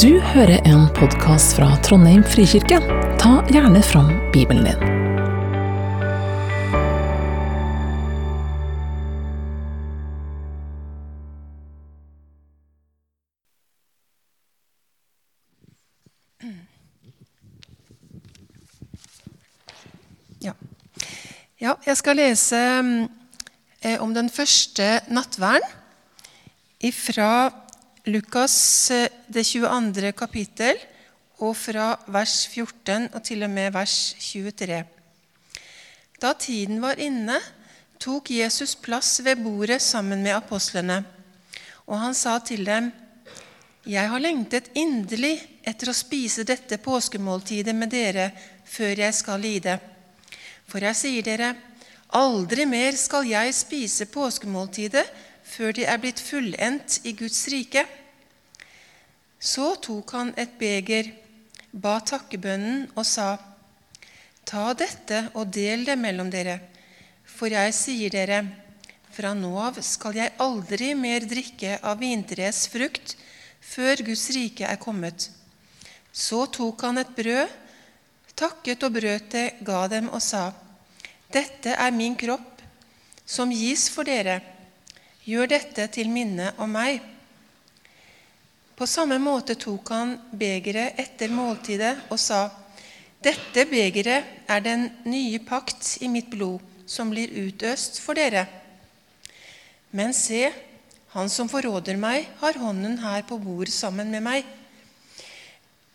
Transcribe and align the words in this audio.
Du 0.00 0.20
hører 0.20 0.62
en 0.64 0.86
podkast 0.96 1.52
fra 1.58 1.66
Trondheim 1.84 2.22
frikirke. 2.24 2.78
Ta 3.20 3.32
gjerne 3.52 3.82
fram 3.84 4.08
Bibelen 4.32 4.64
din. 4.64 4.80
Ja. 20.40 20.54
ja, 21.60 21.74
jeg 21.84 22.00
skal 22.00 22.16
lese 22.16 22.62
eh, 23.82 24.00
om 24.00 24.16
den 24.16 24.32
første 24.32 25.02
nattverden 25.12 25.68
fra 26.96 27.52
Lukas 28.04 28.90
eh, 28.90 29.08
det 29.30 29.44
22. 29.46 30.08
kapittel 30.18 30.78
og 31.38 31.52
fra 31.54 31.92
vers 32.10 32.48
14 32.50 33.12
og 33.14 33.20
til 33.22 33.44
og 33.46 33.50
med 33.54 33.70
vers 33.76 33.94
23. 34.18 34.80
Da 36.18 36.32
tiden 36.34 36.82
var 36.82 36.98
inne, 36.98 37.38
tok 38.02 38.32
Jesus 38.34 38.74
plass 38.74 39.20
ved 39.22 39.38
bordet 39.44 39.78
sammen 39.82 40.18
med 40.18 40.34
apostlene, 40.34 40.98
og 41.86 42.00
han 42.02 42.14
sa 42.14 42.40
til 42.42 42.66
dem:" 42.66 42.90
Jeg 43.86 44.10
har 44.10 44.18
lengtet 44.18 44.74
inderlig 44.74 45.38
etter 45.62 45.90
å 45.90 45.94
spise 45.94 46.42
dette 46.42 46.82
påskemåltidet 46.82 47.74
med 47.74 47.90
dere 47.90 48.30
før 48.66 48.98
jeg 48.98 49.14
skal 49.14 49.40
lide. 49.40 49.78
For 50.66 50.78
jeg 50.78 50.96
sier 50.96 51.22
dere, 51.22 51.54
aldri 52.08 52.66
mer 52.66 52.98
skal 52.98 53.26
jeg 53.26 53.54
spise 53.54 54.06
påskemåltidet 54.06 55.06
før 55.44 55.72
de 55.76 55.84
er 55.84 55.98
blitt 56.00 56.20
fullendt 56.20 57.00
i 57.04 57.12
Guds 57.18 57.44
rike. 57.52 57.84
Så 59.42 59.74
tok 59.82 60.14
han 60.14 60.34
et 60.38 60.54
beger, 60.58 61.10
ba 61.72 61.98
takkebønnen 62.00 62.90
og 62.94 63.06
sa:" 63.06 63.38
Ta 64.44 64.72
dette 64.74 65.30
og 65.34 65.52
del 65.54 65.84
det 65.86 65.96
mellom 65.98 66.30
dere, 66.30 66.60
for 67.24 67.48
jeg 67.48 67.74
sier 67.74 68.10
dere:" 68.10 68.42
Fra 69.12 69.34
nå 69.36 69.50
av 69.60 69.76
skal 69.84 70.16
jeg 70.16 70.32
aldri 70.40 70.94
mer 70.96 71.20
drikke 71.28 71.76
av 71.84 71.98
vintreets 72.00 72.64
frukt 72.72 73.16
før 73.60 74.00
Guds 74.06 74.30
rike 74.32 74.64
er 74.64 74.80
kommet. 74.80 75.28
Så 76.12 76.46
tok 76.46 76.80
han 76.86 76.98
et 76.98 77.12
brød, 77.16 77.50
takket 78.36 78.82
og 78.82 78.94
brøt 78.96 79.28
det, 79.34 79.46
ga 79.60 79.86
dem 79.88 80.08
og 80.08 80.22
sa:" 80.22 80.52
Dette 81.32 81.72
er 81.72 81.90
min 81.90 82.16
kropp, 82.16 82.60
som 83.24 83.50
gis 83.50 83.88
for 83.88 84.04
dere. 84.04 84.51
Gjør 85.22 85.46
dette 85.52 85.84
til 85.94 86.08
minne 86.10 86.48
om 86.58 86.72
meg. 86.74 86.98
På 88.74 88.88
samme 88.90 89.20
måte 89.22 89.54
tok 89.54 89.92
han 89.94 90.16
begeret 90.34 90.98
etter 90.98 91.30
måltidet 91.30 91.94
og 92.10 92.18
sa:" 92.18 92.48
Dette 93.22 93.62
begeret 93.70 94.50
er 94.50 94.60
den 94.64 94.88
nye 95.06 95.38
pakt 95.46 96.02
i 96.02 96.08
mitt 96.10 96.26
blod, 96.30 96.58
som 96.86 97.12
blir 97.14 97.30
utøst 97.30 98.00
for 98.02 98.18
dere. 98.18 98.48
Men 99.94 100.10
se, 100.10 100.50
han 101.14 101.30
som 101.30 101.46
forråder 101.48 101.96
meg, 101.96 102.26
har 102.40 102.58
hånden 102.58 102.98
her 102.98 103.22
på 103.22 103.38
bordet 103.38 103.74
sammen 103.74 104.10
med 104.10 104.26
meg. 104.26 104.42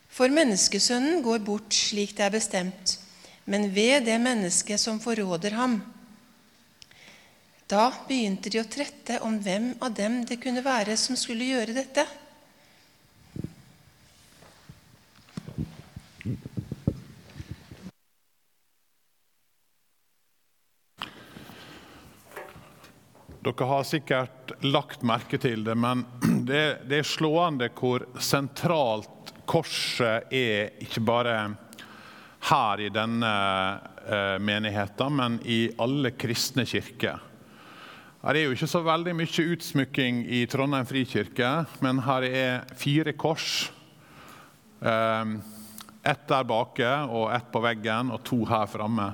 For 0.07 0.31
menneskesønnen 0.31 1.19
går 1.25 1.43
bort 1.43 1.75
slik 1.75 2.15
det 2.15 2.29
er 2.29 2.35
bestemt, 2.37 2.95
men 3.43 3.73
ved 3.75 4.07
det 4.07 4.21
mennesket 4.23 4.79
som 4.79 5.03
forråder 5.03 5.59
ham. 5.59 5.81
Da 7.67 7.89
begynte 8.07 8.47
de 8.47 8.61
å 8.61 8.67
trette 8.71 9.17
om 9.27 9.33
hvem 9.43 9.73
av 9.83 9.91
dem 9.91 10.21
det 10.23 10.37
kunne 10.39 10.61
være 10.63 10.93
som 10.95 11.17
skulle 11.19 11.49
gjøre 11.49 11.75
dette. 11.75 12.05
Dere 23.43 23.69
har 23.73 23.83
sikkert 23.87 24.55
lagt 24.63 25.03
merke 25.03 25.35
til 25.35 25.67
det, 25.67 25.75
men 25.75 26.07
det, 26.47 26.65
det 26.87 27.01
er 27.01 27.11
slående 27.11 27.67
hvor 27.75 28.07
sentralt 28.15 29.35
korset 29.43 30.31
er, 30.31 30.77
ikke 30.87 31.03
bare 31.03 31.37
her 32.47 32.79
i 32.79 32.93
denne 32.95 33.37
eh, 34.07 34.35
menigheten, 34.39 35.19
men 35.19 35.41
i 35.43 35.65
alle 35.83 36.15
kristne 36.15 36.63
kirker. 36.63 37.26
Her 38.17 38.33
er 38.33 38.47
jo 38.47 38.55
ikke 38.55 38.69
så 38.69 38.79
veldig 38.81 39.13
mye 39.13 39.43
utsmykking 39.53 40.23
i 40.33 40.39
Trondheim 40.49 40.87
frikirke, 40.89 41.51
men 41.85 41.99
her 42.01 42.25
er 42.25 42.63
fire 42.79 43.13
kors. 43.13 43.67
Eh, 44.81 45.35
ett 46.07 46.23
der 46.29 46.47
bake 46.49 46.89
og 47.11 47.29
ett 47.35 47.51
på 47.53 47.61
veggen 47.61 48.09
og 48.15 48.23
to 48.25 48.41
her 48.49 48.65
framme. 48.71 49.11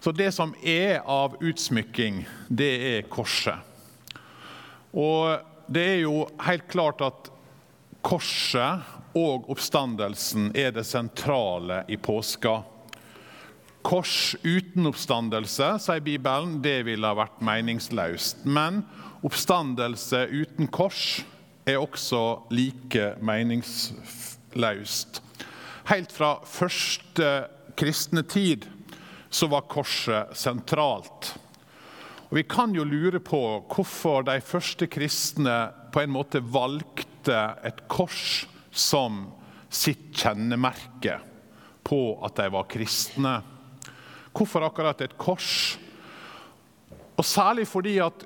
Så 0.00 0.10
det 0.16 0.30
som 0.34 0.54
er 0.64 1.02
av 1.04 1.36
utsmykking, 1.44 2.24
det 2.48 2.72
er 2.94 3.06
korset. 3.12 3.60
Og 4.92 5.44
det 5.68 5.84
er 5.92 6.00
jo 6.06 6.24
helt 6.42 6.66
klart 6.72 7.04
at 7.04 7.28
korset 8.02 8.88
og 9.14 9.50
oppstandelsen 9.52 10.50
er 10.56 10.72
det 10.72 10.88
sentrale 10.88 11.84
i 11.92 12.00
påska. 12.00 12.62
Kors 13.82 14.36
uten 14.42 14.86
oppstandelse, 14.86 15.74
sier 15.82 16.02
Bibelen, 16.04 16.60
det 16.62 16.84
ville 16.86 17.08
ha 17.08 17.18
vært 17.18 17.42
meningsløst. 17.42 18.44
Men 18.46 18.84
oppstandelse 19.26 20.26
uten 20.30 20.70
kors 20.70 21.22
er 21.66 21.82
også 21.82 22.22
like 22.54 23.16
meningsløst. 23.22 25.22
Helt 25.90 26.14
fra 26.14 26.36
første 26.46 27.32
kristne 27.78 28.22
tid 28.22 28.68
så 29.32 29.48
var 29.50 29.68
korset 29.70 30.36
sentralt. 30.36 31.34
Og 32.30 32.38
Vi 32.38 32.44
kan 32.48 32.74
jo 32.74 32.84
lure 32.84 33.20
på 33.20 33.42
hvorfor 33.68 34.24
de 34.24 34.38
første 34.40 34.86
kristne 34.86 35.72
på 35.92 36.00
en 36.00 36.14
måte 36.14 36.40
valgte 36.40 37.40
et 37.64 37.84
kors 37.92 38.46
som 38.70 39.26
sitt 39.72 40.12
kjennemerke 40.16 41.18
på 41.84 42.00
at 42.24 42.38
de 42.38 42.48
var 42.52 42.68
kristne. 42.70 43.40
Hvorfor 44.32 44.66
akkurat 44.66 45.00
et 45.04 45.16
kors? 45.20 45.78
Og 47.16 47.24
Særlig 47.24 47.68
fordi 47.68 47.98
at 48.02 48.24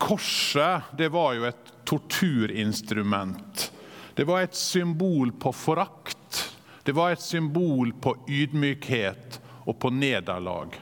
korset 0.00 0.82
det 0.98 1.10
var 1.12 1.34
jo 1.36 1.44
et 1.48 1.72
torturinstrument. 1.84 3.72
Det 4.14 4.24
var 4.24 4.40
et 4.42 4.56
symbol 4.56 5.32
på 5.32 5.52
forakt. 5.52 6.54
Det 6.84 6.92
var 6.92 7.10
et 7.12 7.22
symbol 7.22 7.92
på 8.00 8.16
ydmykhet 8.28 9.40
og 9.64 9.78
på 9.80 9.90
nederlag. 9.90 10.80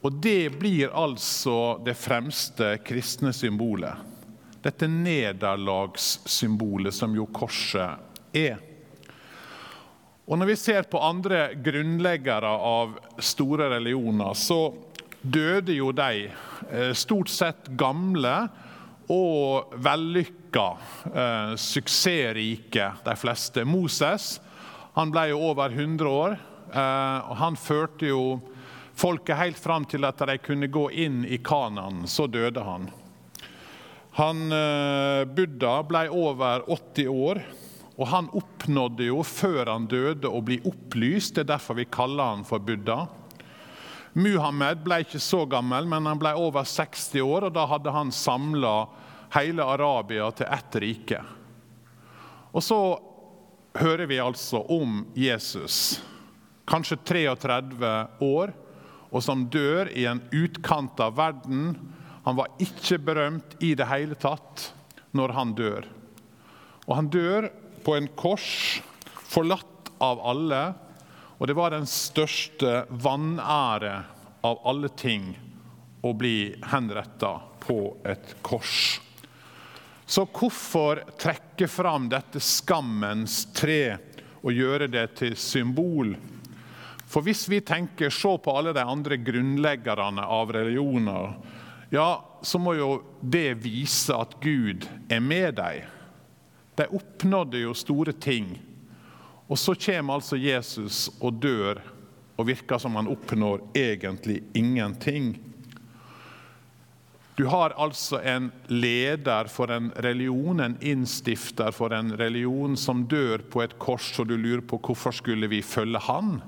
Og 0.00 0.12
det 0.22 0.58
blir 0.58 0.88
altså 0.96 1.78
det 1.84 1.94
fremste 1.98 2.78
kristne 2.84 3.32
symbolet. 3.36 3.94
Dette 4.64 4.88
nederlagssymbolet 4.88 6.94
som 6.94 7.16
jo 7.16 7.26
korset 7.32 7.90
er. 8.36 8.56
Og 10.30 10.38
Når 10.38 10.46
vi 10.46 10.54
ser 10.54 10.86
på 10.86 10.98
andre 11.02 11.56
grunnleggere 11.58 12.50
av 12.62 12.92
store 13.18 13.66
religioner, 13.72 14.36
så 14.38 14.70
døde 15.26 15.74
jo 15.74 15.88
de 15.90 16.28
eh, 16.30 16.92
stort 16.94 17.32
sett 17.34 17.66
gamle 17.74 18.34
og 19.10 19.72
vellykka, 19.82 20.66
eh, 21.10 21.56
suksessrike, 21.58 22.86
de 23.02 23.14
fleste. 23.18 23.64
Moses 23.66 24.36
han 24.94 25.10
ble 25.10 25.32
jo 25.32 25.40
over 25.48 25.74
100 25.74 26.12
år. 26.14 26.36
Eh, 26.70 27.18
og 27.26 27.36
Han 27.42 27.58
førte 27.58 28.12
jo 28.12 28.38
folket 28.94 29.34
helt 29.34 29.58
fram 29.58 29.82
til 29.82 30.06
at 30.06 30.22
de 30.30 30.38
kunne 30.38 30.70
gå 30.70 30.92
inn 30.94 31.24
i 31.26 31.40
Kanaan. 31.42 32.04
Så 32.06 32.28
døde 32.30 32.62
han. 32.62 32.86
Han 34.14 34.46
Buddha 35.34 35.74
ble 35.86 36.06
over 36.10 36.62
80 36.70 37.10
år, 37.10 37.42
og 38.00 38.08
han 38.08 38.30
oppnådde 38.32 39.10
jo 39.10 39.20
før 39.26 39.68
han 39.68 39.84
døde 39.90 40.28
å 40.28 40.40
bli 40.40 40.56
opplyst. 40.64 41.34
Det 41.36 41.44
er 41.44 41.50
derfor 41.52 41.76
vi 41.76 41.84
kaller 41.92 42.32
han 42.32 42.46
for 42.48 42.62
Buddha. 42.64 43.02
Muhammed 44.16 44.80
ble 44.86 45.02
ikke 45.04 45.20
så 45.22 45.44
gammel, 45.46 45.84
men 45.86 46.08
han 46.08 46.18
ble 46.18 46.32
over 46.40 46.64
60 46.64 47.20
år, 47.20 47.46
og 47.46 47.54
da 47.54 47.66
hadde 47.68 47.92
han 47.92 48.08
samla 48.14 48.74
hele 49.36 49.68
Arabia 49.76 50.30
til 50.32 50.48
ett 50.48 50.80
rike. 50.82 51.20
Og 52.50 52.64
så 52.64 52.80
hører 53.76 54.08
vi 54.10 54.18
altså 54.18 54.64
om 54.72 55.04
Jesus 55.14 56.00
kanskje 56.70 56.98
33 57.04 57.94
år, 58.24 58.56
og 59.10 59.22
som 59.22 59.44
dør 59.50 59.92
i 59.92 60.08
en 60.08 60.22
utkant 60.32 61.00
av 61.02 61.16
verden. 61.18 61.74
Han 62.24 62.38
var 62.38 62.52
ikke 62.62 62.96
berømt 63.02 63.58
i 63.60 63.74
det 63.76 63.88
hele 63.90 64.16
tatt 64.18 64.70
når 65.12 65.34
han 65.36 65.54
dør. 65.58 65.88
Og 66.86 66.94
han 66.96 67.10
dør 67.10 67.50
på 67.84 67.96
en 67.96 68.08
kors, 68.18 68.80
forlatt 69.30 69.92
av 69.98 70.20
alle. 70.20 70.62
Og 71.38 71.48
det 71.48 71.56
var 71.56 71.72
den 71.72 71.86
største 71.88 72.84
vanære 72.90 73.94
av 74.44 74.60
alle 74.68 74.90
ting 74.96 75.32
å 76.04 76.12
bli 76.16 76.52
henretta 76.72 77.36
på 77.60 77.78
et 78.08 78.34
kors. 78.42 79.00
Så 80.10 80.24
hvorfor 80.26 81.04
trekke 81.20 81.68
fram 81.70 82.08
dette 82.10 82.42
skammens 82.42 83.44
tre 83.54 83.96
og 84.40 84.52
gjøre 84.56 84.88
det 84.90 85.06
til 85.20 85.36
symbol? 85.38 86.16
For 87.10 87.26
hvis 87.26 87.44
vi 87.50 87.60
tenker 87.66 88.12
se 88.14 88.32
på 88.42 88.54
alle 88.54 88.74
de 88.74 88.82
andre 88.82 89.18
grunnleggerne 89.22 90.24
av 90.26 90.52
religioner, 90.54 91.36
ja, 91.90 92.10
så 92.42 92.58
må 92.62 92.76
jo 92.78 92.90
det 93.20 93.60
vise 93.62 94.14
at 94.14 94.36
Gud 94.42 94.86
er 95.10 95.22
med 95.22 95.58
dem. 95.58 95.86
De 96.80 96.88
oppnådde 96.96 97.60
jo 97.60 97.76
store 97.76 98.14
ting. 98.16 98.54
Og 99.50 99.58
så 99.58 99.74
kommer 99.76 100.16
altså 100.16 100.38
Jesus 100.40 101.08
og 101.20 101.42
dør 101.42 101.82
og 102.40 102.46
virker 102.48 102.80
som 102.80 102.96
han 102.96 103.10
oppnår 103.10 103.66
egentlig 103.76 104.38
ingenting. 104.56 105.34
Du 107.36 107.46
har 107.48 107.74
altså 107.76 108.20
en 108.24 108.50
leder 108.68 109.48
for 109.48 109.72
en 109.72 109.90
religion, 109.96 110.60
en 110.60 110.78
innstifter 110.80 111.70
for 111.72 111.92
en 111.96 112.14
religion, 112.20 112.76
som 112.76 113.06
dør 113.08 113.44
på 113.50 113.62
et 113.64 113.76
kors, 113.80 114.12
og 114.20 114.28
du 114.28 114.36
lurer 114.36 114.64
på 114.64 114.80
hvorfor 114.80 115.14
skulle 115.16 115.48
vi 115.48 115.62
følge 115.64 116.00
han? 116.04 116.40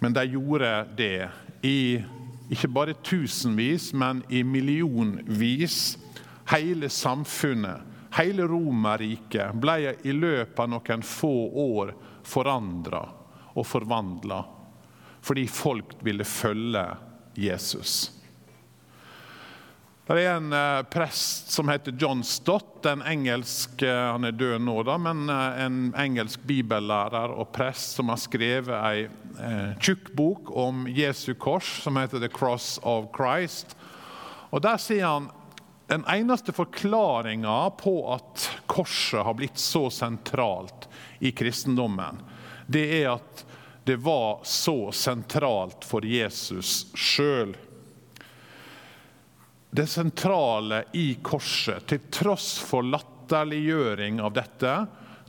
Men 0.00 0.16
de 0.16 0.26
gjorde 0.32 0.72
det 0.96 1.28
i 1.64 2.00
ikke 2.50 2.68
bare 2.68 2.96
tusenvis, 3.04 3.92
men 3.94 4.24
i 4.28 4.42
millionvis. 4.42 5.98
Hele 6.50 6.88
samfunnet, 6.88 7.84
hele 8.18 8.46
Romerriket, 8.48 9.54
ble 9.60 9.94
i 10.02 10.14
løpet 10.14 10.58
av 10.58 10.70
noen 10.72 11.04
få 11.06 11.34
år 11.64 11.92
forandra 12.26 13.04
og 13.54 13.66
forvandla 13.66 14.40
fordi 15.20 15.44
folk 15.52 15.98
ville 16.00 16.24
følge 16.24 16.84
Jesus. 17.36 18.08
Det 20.10 20.24
er 20.24 20.40
en 20.40 20.52
eh, 20.56 20.82
prest 20.90 21.52
som 21.54 21.68
heter 21.70 21.94
John 21.98 22.24
Stott, 22.26 22.86
en 22.88 23.02
engelsk 23.06 23.82
eh, 23.86 24.06
han 24.10 24.26
er 24.26 24.34
død 24.34 24.64
nå 24.64 24.80
da, 24.88 24.96
men 24.98 25.28
eh, 25.30 25.60
en 25.62 25.76
engelsk 25.94 26.42
bibellærer 26.48 27.30
og 27.30 27.52
prest 27.54 27.94
som 28.00 28.10
har 28.10 28.18
skrevet 28.18 28.74
ei 28.74 29.06
tjukk 29.80 30.10
bok 30.18 30.50
om 30.58 30.82
Jesu 30.90 31.30
kors, 31.38 31.68
som 31.84 31.96
heter 31.96 32.20
The 32.20 32.28
Cross 32.28 32.80
of 32.82 33.06
Christ. 33.14 33.76
Og 34.50 34.64
Der 34.66 34.82
sier 34.82 35.06
han 35.06 35.30
den 35.90 36.04
eneste 36.08 36.52
forklaringa 36.52 37.70
på 37.70 38.12
at 38.14 38.50
korset 38.66 39.24
har 39.24 39.34
blitt 39.34 39.58
så 39.58 39.88
sentralt 39.90 40.88
i 41.18 41.32
kristendommen, 41.32 42.20
det 42.66 42.84
er 43.00 43.08
at 43.16 43.40
det 43.84 43.96
var 43.96 44.38
så 44.46 44.92
sentralt 44.94 45.82
for 45.84 46.06
Jesus 46.06 46.92
sjøl. 46.94 47.56
Det 49.70 49.86
sentrale 49.90 50.84
i 50.94 51.08
korset, 51.26 51.82
til 51.90 52.06
tross 52.06 52.52
for 52.62 52.86
latterliggjøring 52.86 54.20
av 54.22 54.36
dette, 54.38 54.74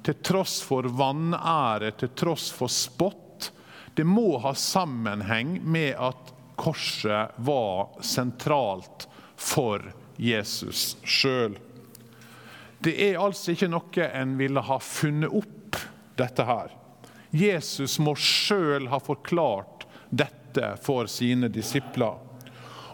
til 0.05 0.19
tross 0.21 0.59
for 0.61 0.85
vanære, 0.85 1.89
til 2.03 2.13
tross 2.13 2.51
for 2.53 2.69
spott, 2.69 3.49
det 3.97 4.05
må 4.05 4.37
ha 4.45 4.53
sammenheng 4.53 5.57
med 5.65 5.97
at 5.97 6.31
korset 6.61 7.33
var 7.49 7.97
sentralt 8.05 9.07
for 9.41 9.81
Jesus 9.81 10.00
sjøl. 10.21 11.57
Det 12.81 12.93
er 13.09 13.19
altså 13.21 13.53
ikke 13.53 13.69
noe 13.69 14.07
en 14.09 14.37
ville 14.39 14.61
ha 14.65 14.77
funnet 14.81 15.33
opp, 15.33 15.77
dette 16.17 16.45
her. 16.45 16.73
Jesus 17.31 17.97
må 18.03 18.13
sjøl 18.19 18.89
ha 18.91 18.99
forklart 18.99 19.85
dette 20.09 20.75
for 20.83 21.07
sine 21.09 21.47
disipler. 21.49 22.19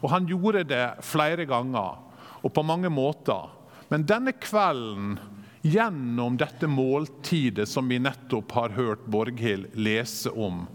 Og 0.03 0.11
han 0.13 0.27
gjorde 0.29 0.67
det 0.69 0.85
flere 1.03 1.47
ganger 1.49 1.97
og 2.43 2.53
på 2.53 2.63
mange 2.63 2.91
måter. 2.93 3.49
Men 3.89 4.05
denne 4.07 4.35
kvelden, 4.37 5.17
gjennom 5.65 6.37
dette 6.37 6.67
måltidet 6.69 7.67
som 7.67 7.89
vi 7.89 7.97
nettopp 7.99 8.53
har 8.55 8.75
hørt 8.77 9.07
Borghild 9.09 9.73
lese 9.75 10.31
om, 10.31 10.67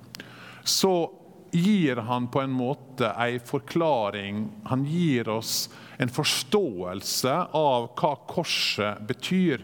så 0.65 1.13
gir 1.53 1.97
han 1.97 2.27
på 2.33 2.41
en 2.41 2.53
måte 2.53 3.13
en 3.13 3.41
forklaring. 3.47 4.47
Han 4.65 4.85
gir 4.89 5.29
oss 5.29 5.69
en 6.03 6.11
forståelse 6.11 7.35
av 7.55 7.93
hva 7.95 8.17
korset 8.27 9.03
betyr 9.07 9.63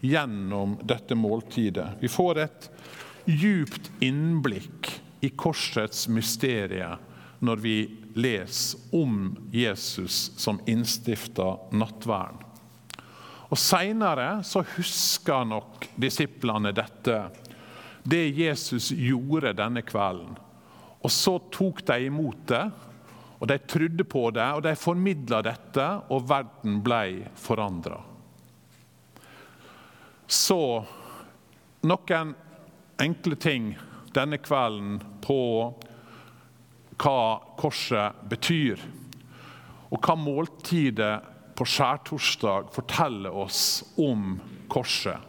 gjennom 0.00 0.78
dette 0.82 1.14
måltidet. 1.18 1.98
Vi 2.00 2.08
får 2.08 2.40
et 2.46 2.70
djupt 3.26 3.90
innblikk 4.00 4.90
i 5.20 5.30
korsets 5.36 6.06
mysterium 6.08 7.02
når 7.44 7.60
vi 7.60 7.76
leser 8.16 8.96
om 8.96 9.34
Jesus 9.52 10.30
som 10.40 10.60
innstifta 10.66 11.56
nattverden. 11.76 12.40
Og 13.46 13.60
Seinere 13.60 14.40
husker 14.74 15.44
nok 15.46 15.84
disiplene 16.00 16.72
dette, 16.74 17.20
det 18.02 18.24
Jesus 18.34 18.88
gjorde 18.90 19.52
denne 19.58 19.84
kvelden. 19.86 20.34
Og 21.04 21.12
Så 21.12 21.36
tok 21.52 21.84
de 21.86 22.00
imot 22.08 22.48
det, 22.48 22.64
og 23.38 23.48
de 23.50 23.58
trodde 23.68 24.04
på 24.08 24.30
det, 24.32 24.46
og 24.56 24.62
de 24.64 24.74
formidla 24.78 25.42
dette, 25.44 25.86
og 26.08 26.28
verden 26.28 26.80
ble 26.84 27.26
forandra. 27.36 27.98
Så 30.26 30.60
noen 31.86 32.32
enkle 33.02 33.36
ting 33.38 33.74
denne 34.16 34.40
kvelden 34.40 34.98
på 35.22 35.40
hva 36.96 37.20
korset 37.60 38.24
betyr, 38.30 38.80
og 39.92 40.00
hva 40.00 40.16
måltidet 40.18 41.14
på 41.56 41.64
skjærtorsdag 41.68 42.72
forteller 42.74 43.36
oss 43.36 43.60
om 44.00 44.34
korset. 44.72 45.20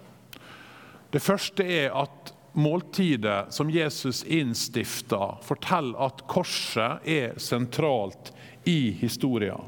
Det 1.12 1.22
første 1.24 1.64
er 1.64 1.94
at 1.96 2.17
måltidet 2.58 3.54
som 3.54 3.70
Jesus 3.70 4.24
innstifta, 4.24 5.38
forteller 5.46 6.00
at 6.08 6.24
korset 6.28 7.06
er 7.06 7.38
sentralt 7.38 8.32
i 8.66 8.92
historien. 8.98 9.62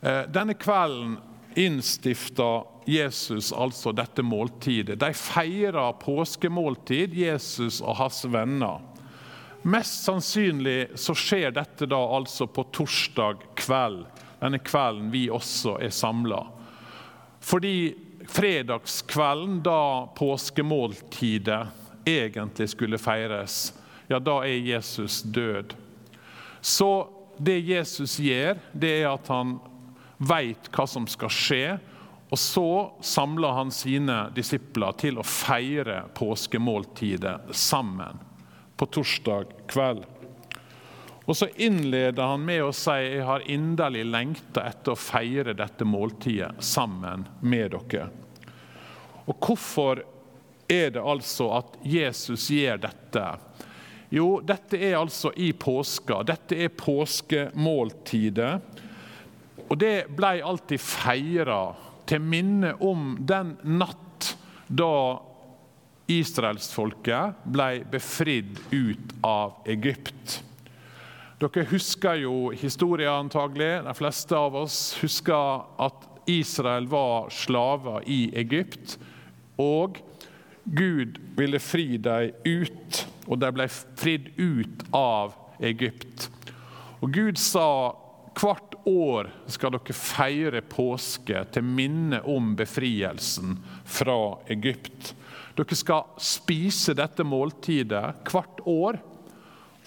Eh, 0.00 0.24
denne 0.32 0.56
kvelden 0.58 1.18
innstifta 1.54 2.64
Jesus 2.86 3.52
altså 3.52 3.92
dette 3.92 4.22
måltidet. 4.26 4.98
De 4.98 5.12
feirer 5.14 5.92
påskemåltid, 6.02 7.14
Jesus 7.14 7.80
og 7.80 8.00
hans 8.00 8.24
venner. 8.26 8.80
Mest 9.62 10.06
sannsynlig 10.08 10.96
så 10.98 11.14
skjer 11.14 11.52
dette 11.54 11.86
da 11.86 11.98
altså 12.16 12.48
på 12.48 12.64
torsdag 12.74 13.42
kveld, 13.60 14.06
denne 14.40 14.58
kvelden 14.64 15.10
vi 15.12 15.28
også 15.30 15.76
er 15.84 15.92
samla. 15.92 16.42
Fordi 17.40 17.92
fredagskvelden, 18.28 19.62
da 19.62 20.06
påskemåltidet 20.16 21.66
egentlig 22.04 22.68
skulle 22.68 22.98
feires, 22.98 23.72
ja, 24.08 24.18
da 24.18 24.40
er 24.44 24.58
Jesus 24.66 25.22
død. 25.22 25.74
Så 26.60 27.08
det 27.38 27.60
Jesus 27.60 28.18
gjør, 28.20 28.58
det 28.72 28.92
er 29.00 29.12
at 29.12 29.28
han 29.32 29.58
veit 30.20 30.68
hva 30.74 30.86
som 30.88 31.06
skal 31.08 31.32
skje. 31.32 31.64
Og 32.30 32.38
så 32.38 32.70
samler 33.02 33.56
han 33.56 33.72
sine 33.74 34.28
disipler 34.36 34.94
til 35.00 35.18
å 35.18 35.26
feire 35.26 36.04
påskemåltidet 36.14 37.54
sammen 37.56 38.20
på 38.78 38.86
torsdag 38.86 39.50
kveld. 39.70 40.04
Og 41.30 41.36
Så 41.36 41.46
innleder 41.62 42.26
han 42.26 42.42
med 42.42 42.64
å 42.66 42.72
si 42.74 42.90
jeg 42.90 43.22
har 43.22 43.44
inderlig 43.46 44.02
lengta 44.10 44.64
etter 44.66 44.96
å 44.96 44.98
feire 44.98 45.54
dette 45.54 45.86
måltidet 45.86 46.56
sammen 46.58 47.22
med 47.46 47.70
dere. 47.76 48.08
Og 49.30 49.38
Hvorfor 49.38 50.02
er 50.66 50.90
det 50.90 51.04
altså 51.06 51.52
at 51.60 51.78
Jesus 51.86 52.48
gjør 52.50 52.82
dette? 52.82 53.28
Jo, 54.10 54.40
dette 54.42 54.74
er 54.82 54.98
altså 54.98 55.30
i 55.38 55.52
påska. 55.54 56.24
Dette 56.26 56.58
er 56.66 56.74
påskemåltidet. 56.74 58.52
Og 59.70 59.78
det 59.78 60.10
ble 60.10 60.34
alltid 60.42 60.82
feira 60.82 61.62
til 62.10 62.26
minne 62.26 62.74
om 62.82 63.14
den 63.22 63.54
natt 63.78 64.32
da 64.66 65.20
israelsfolket 66.10 67.46
ble 67.46 67.84
befridd 67.90 68.58
ut 68.74 69.18
av 69.22 69.60
Egypt. 69.70 70.40
Dere 71.40 71.64
husker 71.70 72.18
jo 72.20 72.50
historien 72.52 73.22
antagelig. 73.22 73.78
De 73.86 73.94
fleste 73.96 74.36
av 74.36 74.56
oss 74.60 74.98
husker 75.00 75.62
at 75.80 76.02
Israel 76.28 76.84
var 76.90 77.30
slaver 77.32 78.02
i 78.04 78.26
Egypt. 78.36 78.98
Og 79.56 79.96
Gud 80.64 81.16
ville 81.38 81.60
fri 81.64 81.96
dem 81.96 82.34
ut, 82.44 82.98
og 83.24 83.40
de 83.40 83.48
ble 83.56 83.66
fridd 83.72 84.28
ut 84.36 84.84
av 84.92 85.32
Egypt. 85.64 86.26
Og 87.00 87.14
Gud 87.16 87.40
sa 87.40 87.68
hvert 88.36 88.76
år 88.88 89.30
skal 89.48 89.72
dere 89.74 89.96
feire 89.96 90.60
påske 90.60 91.40
til 91.56 91.64
minne 91.64 92.20
om 92.28 92.52
befrielsen 92.58 93.56
fra 93.88 94.18
Egypt. 94.52 95.14
Dere 95.56 95.80
skal 95.80 96.12
spise 96.20 96.92
dette 97.00 97.24
måltidet 97.24 98.28
hvert 98.28 98.60
år. 98.68 99.00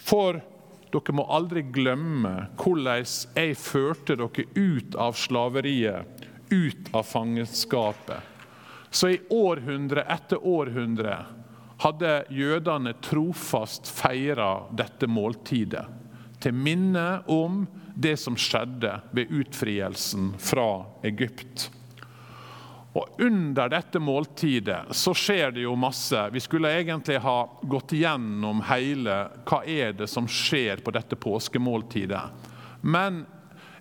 For 0.02 0.42
dere 0.94 1.16
må 1.18 1.26
aldri 1.34 1.66
glemme 1.74 2.34
hvordan 2.60 3.06
jeg 3.36 3.58
førte 3.60 4.18
dere 4.20 4.46
ut 4.56 4.98
av 5.00 5.18
slaveriet, 5.18 6.26
ut 6.54 6.92
av 6.94 7.08
fangenskapet, 7.10 8.22
så 8.94 9.10
i 9.10 9.22
århundre 9.34 10.06
etter 10.14 10.44
århundre 10.46 11.18
hadde 11.84 12.12
jødene 12.32 12.94
trofast 13.04 13.90
feira 13.90 14.68
dette 14.72 15.10
måltidet 15.10 15.88
til 16.44 16.56
minne 16.56 17.24
om 17.32 17.64
det 17.96 18.18
som 18.20 18.36
skjedde 18.40 18.98
ved 19.16 19.32
utfrielsen 19.32 20.34
fra 20.42 20.84
Egypt. 21.08 21.70
Og 22.94 23.22
Under 23.26 23.70
dette 23.74 24.00
måltidet 24.00 24.94
så 24.94 25.16
skjer 25.18 25.52
det 25.52 25.64
jo 25.66 25.74
masse. 25.76 26.28
Vi 26.34 26.42
skulle 26.44 26.70
egentlig 26.78 27.18
ha 27.24 27.38
gått 27.62 27.96
gjennom 27.98 28.62
hele 28.70 29.16
hva 29.50 29.64
er 29.66 29.96
det 29.98 30.08
som 30.12 30.28
skjer 30.30 30.84
på 30.86 30.94
dette 30.94 31.18
påskemåltidet. 31.18 32.22
Men 32.82 33.24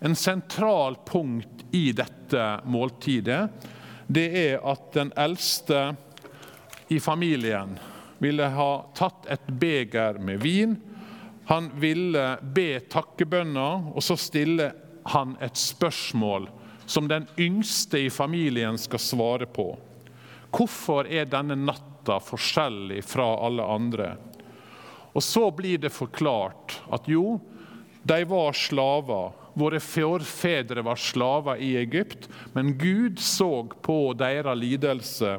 en 0.00 0.16
sentral 0.16 0.97
punkt 1.07 1.66
i 1.76 1.90
dette 1.92 2.47
måltidet 2.64 3.42
det 4.12 4.26
er 4.38 4.64
at 4.64 4.88
den 4.97 5.12
eldste 5.16 5.92
i 6.88 7.00
familien 7.00 7.76
ville 8.23 8.49
ha 8.57 8.73
tatt 8.97 9.28
et 9.31 9.47
beger 9.47 10.19
med 10.19 10.40
vin. 10.40 10.75
Han 11.50 11.69
ville 11.81 12.25
be 12.42 12.81
takkebønner, 12.92 13.92
og 13.92 14.02
så 14.04 14.16
stiller 14.16 14.73
han 15.12 15.37
et 15.42 15.59
spørsmål 15.59 16.49
som 16.92 17.08
den 17.08 17.25
yngste 17.40 18.04
i 18.04 18.11
familien 18.12 18.76
skal 18.78 19.00
svare 19.00 19.46
på. 19.49 19.70
Hvorfor 20.52 21.08
er 21.08 21.30
denne 21.32 21.56
natta 21.56 22.18
forskjellig 22.20 23.00
fra 23.08 23.30
alle 23.46 23.64
andre? 23.64 24.11
Og 25.12 25.22
Så 25.25 25.50
blir 25.50 25.78
det 25.78 25.92
forklart 25.92 26.80
at 26.92 27.08
jo, 27.08 27.40
de 28.04 28.25
var 28.28 28.52
slaver. 28.52 29.32
Våre 29.54 29.80
forfedre 29.80 30.84
var 30.84 30.96
slaver 30.96 31.61
i 31.61 31.75
Egypt, 31.80 32.28
men 32.52 32.75
Gud 32.80 33.20
så 33.20 33.64
på 33.84 33.99
deres 34.16 34.58
lidelse. 34.58 35.38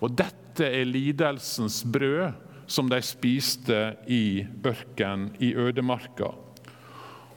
Og 0.00 0.14
dette 0.14 0.66
er 0.66 0.86
lidelsens 0.86 1.82
brød 1.84 2.32
som 2.70 2.90
de 2.90 3.02
spiste 3.02 3.80
i 4.06 4.46
ørken, 4.66 5.30
i 5.42 5.54
ødemarka. 5.54 6.30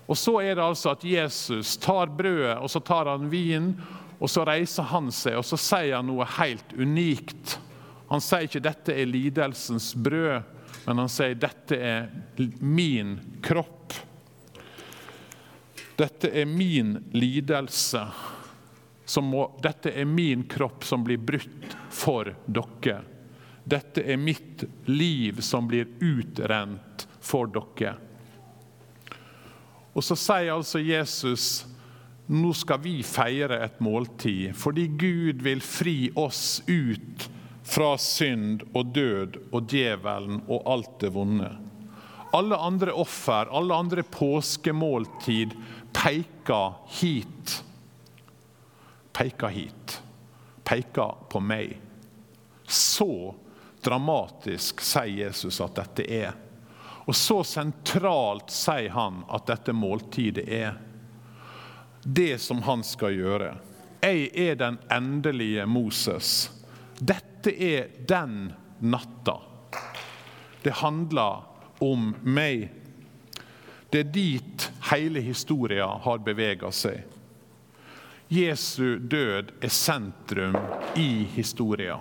Og 0.05 0.17
så 0.19 0.35
er 0.41 0.55
det 0.55 0.63
altså 0.63 0.91
at 0.93 1.03
Jesus 1.07 1.77
tar 1.81 2.11
brødet 2.11 2.57
og 2.57 2.71
så 2.71 2.81
tar 2.83 3.07
han 3.11 3.29
vin, 3.31 3.73
og 4.19 4.29
så 4.31 4.43
reiser 4.47 4.87
han 4.91 5.11
seg 5.11 5.37
og 5.39 5.45
så 5.47 5.59
sier 5.59 5.97
han 5.97 6.09
noe 6.09 6.27
helt 6.37 6.75
unikt. 6.75 7.57
Han 8.11 8.21
sier 8.21 8.47
ikke 8.47 8.63
'dette 8.63 8.93
er 8.93 9.09
lidelsens 9.09 9.93
brød', 9.95 10.43
men 10.85 10.97
han 10.97 11.09
sier 11.09 11.35
'dette 11.35 11.79
er 11.79 12.09
min 12.59 13.19
kropp'. 13.41 14.03
Dette 15.95 16.29
er 16.41 16.45
min 16.45 16.97
lidelse. 17.13 18.07
Må, 19.21 19.59
dette 19.61 19.91
er 19.91 20.05
min 20.05 20.43
kropp 20.49 20.83
som 20.83 21.03
blir 21.03 21.17
brutt 21.17 21.75
for 21.91 22.33
dere. 22.45 23.01
Dette 23.63 24.01
er 24.01 24.17
mitt 24.17 24.63
liv 24.85 25.41
som 25.41 25.67
blir 25.67 25.87
utrent 26.01 27.07
for 27.21 27.47
dere. 27.47 27.95
Og 29.93 30.03
så 30.05 30.17
sier 30.17 30.53
altså 30.55 30.81
Jesus 30.81 31.65
nå 32.33 32.53
skal 32.55 32.79
vi 32.79 33.01
feire 33.03 33.59
et 33.65 33.81
måltid 33.83 34.53
fordi 34.55 34.87
Gud 34.95 35.43
vil 35.43 35.63
fri 35.63 36.07
oss 36.15 36.61
ut 36.69 37.27
fra 37.63 37.93
synd 37.99 38.63
og 38.75 38.93
død 38.95 39.37
og 39.51 39.67
djevelen 39.71 40.41
og 40.47 40.67
alt 40.69 40.97
det 41.03 41.11
vonde. 41.15 41.49
Alle 42.33 42.57
andre 42.57 42.95
offer, 42.97 43.51
alle 43.53 43.75
andre 43.75 44.03
påskemåltid 44.03 45.53
peker 45.95 46.79
hit. 46.97 47.59
Peker 49.13 49.53
hit. 49.53 49.99
Peker 50.65 51.27
på 51.29 51.39
meg. 51.43 51.77
Så 52.67 53.35
dramatisk 53.83 54.81
sier 54.83 55.27
Jesus 55.27 55.61
at 55.63 55.77
dette 55.77 56.07
er. 56.07 56.33
Og 57.05 57.15
så 57.15 57.41
sentralt 57.43 58.51
sier 58.53 58.93
han 58.95 59.23
at 59.27 59.47
dette 59.49 59.75
måltidet 59.75 60.45
er 60.47 60.77
det 62.03 62.37
som 62.41 62.61
han 62.63 62.83
skal 62.83 63.15
gjøre. 63.15 63.53
Jeg 64.03 64.29
er 64.35 64.55
den 64.59 64.77
endelige 64.91 65.65
Moses. 65.65 66.51
Dette 66.99 67.51
er 67.51 67.91
den 68.07 68.53
natta. 68.79 69.37
Det 70.63 70.79
handler 70.79 71.43
om 71.83 72.13
meg. 72.23 72.69
Det 73.91 73.99
er 73.99 74.11
dit 74.15 74.69
hele 74.91 75.23
historien 75.23 76.03
har 76.03 76.23
bevega 76.23 76.71
seg. 76.71 77.03
Jesu 78.33 78.97
død 78.97 79.51
er 79.61 79.71
sentrum 79.71 80.55
i 80.97 81.27
historien. 81.35 81.99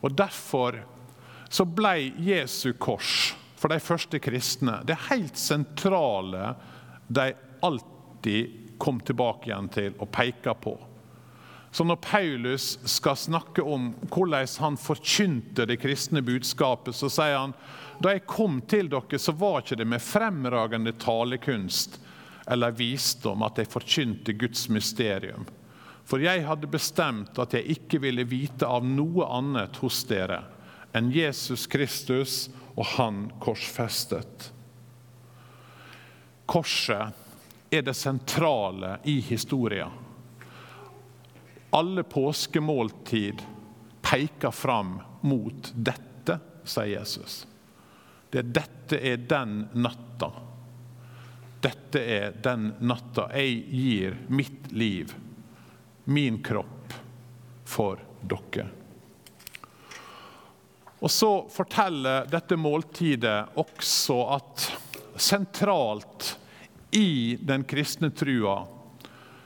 Og 0.00 0.12
Derfor 0.12 0.80
så 1.48 1.64
ble 1.68 1.94
Jesu 2.18 2.72
kors 2.80 3.34
for 3.64 3.72
de 3.72 3.80
første 3.80 4.18
kristne 4.20 4.74
det 4.84 5.06
helt 5.06 5.38
sentrale 5.40 6.50
de 7.08 7.30
alltid 7.64 8.58
kom 8.76 8.98
tilbake 9.00 9.48
igjen 9.48 9.70
til 9.72 9.94
og 10.04 10.10
peka 10.12 10.52
på. 10.52 10.74
Så 11.72 11.86
når 11.88 11.96
Paulus 12.04 12.66
skal 12.84 13.16
snakke 13.16 13.64
om 13.64 13.86
hvordan 14.12 14.50
han 14.60 14.76
forkynte 14.76 15.64
det 15.64 15.78
kristne 15.80 16.20
budskapet, 16.22 16.92
så 16.92 17.08
sier 17.08 17.38
han 17.38 17.54
da 18.04 18.12
jeg 18.12 18.26
kom 18.28 18.58
til 18.68 18.90
dere, 18.92 19.18
så 19.18 19.32
var 19.32 19.62
ikke 19.62 19.78
det 19.80 19.86
med 19.88 20.04
fremragende 20.04 20.92
talekunst 21.00 21.96
eller 22.44 22.76
visdom 22.76 23.46
at 23.48 23.62
jeg 23.62 23.72
forkynte 23.72 24.34
Guds 24.44 24.66
mysterium. 24.68 25.48
For 26.04 26.20
jeg 26.20 26.44
hadde 26.44 26.68
bestemt 26.68 27.40
at 27.40 27.56
jeg 27.56 27.78
ikke 27.78 28.02
ville 28.04 28.28
vite 28.28 28.68
av 28.68 28.84
noe 28.84 29.24
annet 29.24 29.80
hos 29.80 30.02
dere 30.12 30.42
enn 30.94 31.08
Jesus 31.16 31.64
Kristus 31.66 32.44
og 32.74 32.86
Han 32.96 33.26
korsfestet. 33.40 34.50
Korset 36.46 37.12
er 37.70 37.82
det 37.82 37.94
sentrale 37.94 38.98
i 39.04 39.20
historien. 39.20 39.90
Alle 41.74 42.02
påskemåltid 42.02 43.42
peker 44.02 44.50
fram 44.50 45.00
mot 45.20 45.72
dette, 45.74 46.38
sier 46.64 47.00
Jesus. 47.00 47.46
Det 48.30 48.44
dette 48.54 48.98
er 48.98 49.16
den 49.30 49.64
natta. 49.72 50.30
Dette 51.64 52.00
er 52.00 52.36
den 52.44 52.72
natta 52.84 53.26
jeg 53.32 53.60
gir 53.70 54.16
mitt 54.28 54.70
liv, 54.72 55.14
min 56.04 56.42
kropp, 56.44 56.94
for 57.64 58.02
dere. 58.20 58.68
Og 61.04 61.10
Så 61.10 61.46
forteller 61.52 62.24
dette 62.32 62.56
måltidet 62.56 63.58
også 63.60 64.16
at 64.38 64.62
sentralt 65.20 66.30
i 66.96 67.36
den 67.44 67.66
kristne 67.68 68.08
trua, 68.16 68.62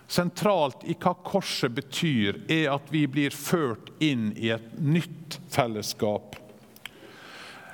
sentralt 0.06 0.84
i 0.86 0.94
hva 0.94 1.16
korset 1.26 1.74
betyr, 1.74 2.44
er 2.46 2.70
at 2.76 2.92
vi 2.94 3.02
blir 3.10 3.34
ført 3.34 3.90
inn 3.98 4.30
i 4.38 4.52
et 4.54 4.70
nytt 4.78 5.40
fellesskap. 5.50 6.38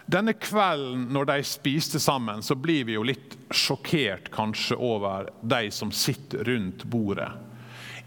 Denne 0.09 0.33
kvelden 0.33 1.11
når 1.13 1.29
de 1.29 1.39
spiste 1.45 2.01
sammen, 2.01 2.41
så 2.41 2.57
blir 2.57 2.89
vi 2.89 2.97
jo 2.97 3.05
litt 3.05 3.37
sjokkert 3.53 4.33
kanskje 4.33 4.81
over 4.81 5.29
de 5.45 5.69
som 5.73 5.93
sitter 5.93 6.49
rundt 6.49 6.89
bordet. 6.89 7.29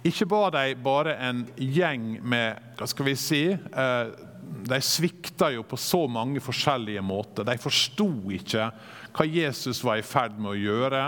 Ikke 0.06 0.26
var 0.30 0.58
de 0.58 0.74
bare 0.82 1.18
en 1.22 1.46
gjeng 1.58 2.16
med 2.22 2.78
hva 2.78 2.90
skal 2.90 3.08
vi 3.12 3.16
si, 3.20 3.44
eh, 3.54 4.27
de 4.68 4.80
svikta 4.82 5.52
jo 5.52 5.64
på 5.64 5.78
så 5.78 6.06
mange 6.08 6.42
forskjellige 6.44 7.02
måter. 7.02 7.48
De 7.48 7.58
forsto 7.62 8.10
ikke 8.36 8.70
hva 9.18 9.26
Jesus 9.28 9.84
var 9.86 10.00
i 10.00 10.06
ferd 10.06 10.40
med 10.40 10.54
å 10.54 10.60
gjøre. 10.60 11.04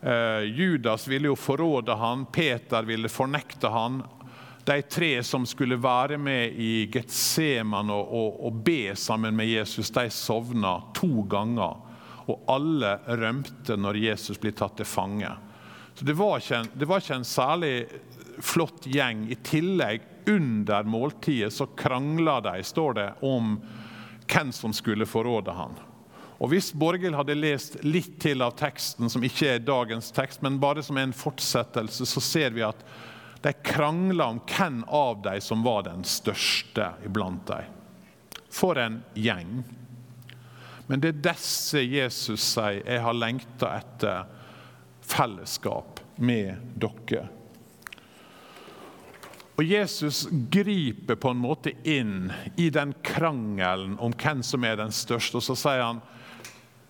Eh, 0.00 0.46
Judas 0.56 1.06
ville 1.08 1.30
jo 1.30 1.36
forråde 1.36 1.94
han, 1.96 2.26
Peter 2.32 2.86
ville 2.88 3.08
fornekte 3.12 3.68
han. 3.72 4.00
De 4.64 4.82
tre 4.82 5.22
som 5.24 5.46
skulle 5.48 5.80
være 5.80 6.18
med 6.20 6.56
i 6.60 6.86
Getseman 6.92 7.90
og, 7.90 8.12
og, 8.12 8.40
og 8.46 8.58
be 8.64 8.94
sammen 8.96 9.36
med 9.36 9.48
Jesus, 9.48 9.90
de 9.90 10.06
sovna 10.12 10.76
to 10.96 11.24
ganger. 11.30 11.78
Og 12.30 12.44
alle 12.52 12.98
rømte 13.08 13.76
når 13.80 14.02
Jesus 14.04 14.38
ble 14.38 14.52
tatt 14.54 14.76
til 14.78 14.88
fange. 14.88 15.30
Så 15.94 16.04
Det 16.04 16.16
var 16.16 16.38
ikke 16.38 16.62
en, 16.62 16.70
var 16.86 17.02
ikke 17.02 17.18
en 17.18 17.26
særlig 17.28 17.74
flott 18.42 18.86
gjeng. 18.86 19.26
I 19.30 19.34
tillegg 19.34 20.02
under 20.30 20.82
måltidet 20.82 21.52
så 21.52 21.66
krangla 21.66 22.40
de, 22.40 22.62
står 22.64 22.94
det, 22.94 23.12
om 23.20 23.56
hvem 24.30 24.52
som 24.52 24.72
skulle 24.72 25.06
forråde 25.06 25.54
han. 25.54 25.78
Og 26.40 26.48
Hvis 26.48 26.72
Borghild 26.72 27.18
hadde 27.18 27.36
lest 27.36 27.76
litt 27.84 28.14
til 28.22 28.40
av 28.40 28.54
teksten, 28.56 29.10
som 29.12 29.24
ikke 29.24 29.56
er 29.56 29.64
dagens 29.64 30.08
tekst, 30.16 30.40
men 30.40 30.60
bare 30.60 30.82
som 30.82 30.96
en 30.96 31.12
fortsettelse, 31.12 32.06
så 32.08 32.22
ser 32.24 32.54
vi 32.56 32.64
at 32.64 32.80
de 33.44 33.52
krangla 33.64 34.30
om 34.32 34.40
hvem 34.48 34.80
av 34.88 35.20
dem 35.24 35.40
som 35.44 35.64
var 35.64 35.84
den 35.88 36.04
største 36.04 36.92
iblant 37.04 37.44
dem. 37.48 37.68
For 38.50 38.80
en 38.80 39.02
gjeng. 39.14 39.60
Men 40.88 41.02
det 41.02 41.12
er 41.12 41.20
disse 41.30 41.84
Jesus 41.84 42.40
sier, 42.40 42.82
'Jeg 42.82 43.00
har 43.00 43.14
lengta 43.14 43.76
etter 43.76 44.24
fellesskap 45.02 46.00
med 46.16 46.56
dere'. 46.74 47.28
Og 49.60 49.66
Jesus 49.68 50.22
griper 50.48 51.18
på 51.20 51.34
en 51.34 51.40
måte 51.42 51.74
inn 51.84 52.30
i 52.56 52.70
den 52.72 52.94
krangelen 53.04 53.98
om 54.00 54.14
hvem 54.16 54.40
som 54.46 54.64
er 54.64 54.78
den 54.80 54.88
største, 54.88 55.36
og 55.36 55.44
så 55.44 55.52
sier 55.58 55.82
han 55.84 56.00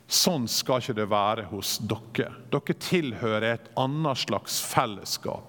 sånn 0.06 0.46
skal 0.46 0.78
ikke 0.78 0.94
det 1.00 1.08
være 1.10 1.48
hos 1.50 1.80
dere. 1.82 2.30
Dere 2.52 2.74
tilhører 2.78 3.48
et 3.48 3.66
annet 3.74 4.22
slags 4.22 4.60
fellesskap. 4.62 5.42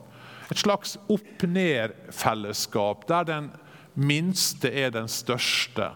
Et 0.49 0.57
slags 0.57 0.97
opp-ned-fellesskap, 1.13 3.05
der 3.13 3.29
den 3.29 3.51
minste 3.93 4.73
er 4.73 4.89
den 4.97 5.05
største. 5.05 5.91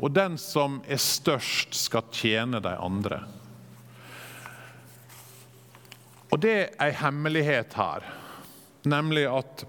Og 0.00 0.16
den 0.16 0.40
som 0.40 0.80
er 0.88 0.96
størst, 0.96 1.76
skal 1.76 2.08
tjene 2.08 2.60
de 2.64 2.72
andre. 2.72 3.20
Og 6.32 6.40
det 6.40 6.56
er 6.56 6.88
en 6.88 7.00
hemmelighet 7.04 7.76
her, 7.76 8.00
nemlig 8.88 9.28
at 9.28 9.68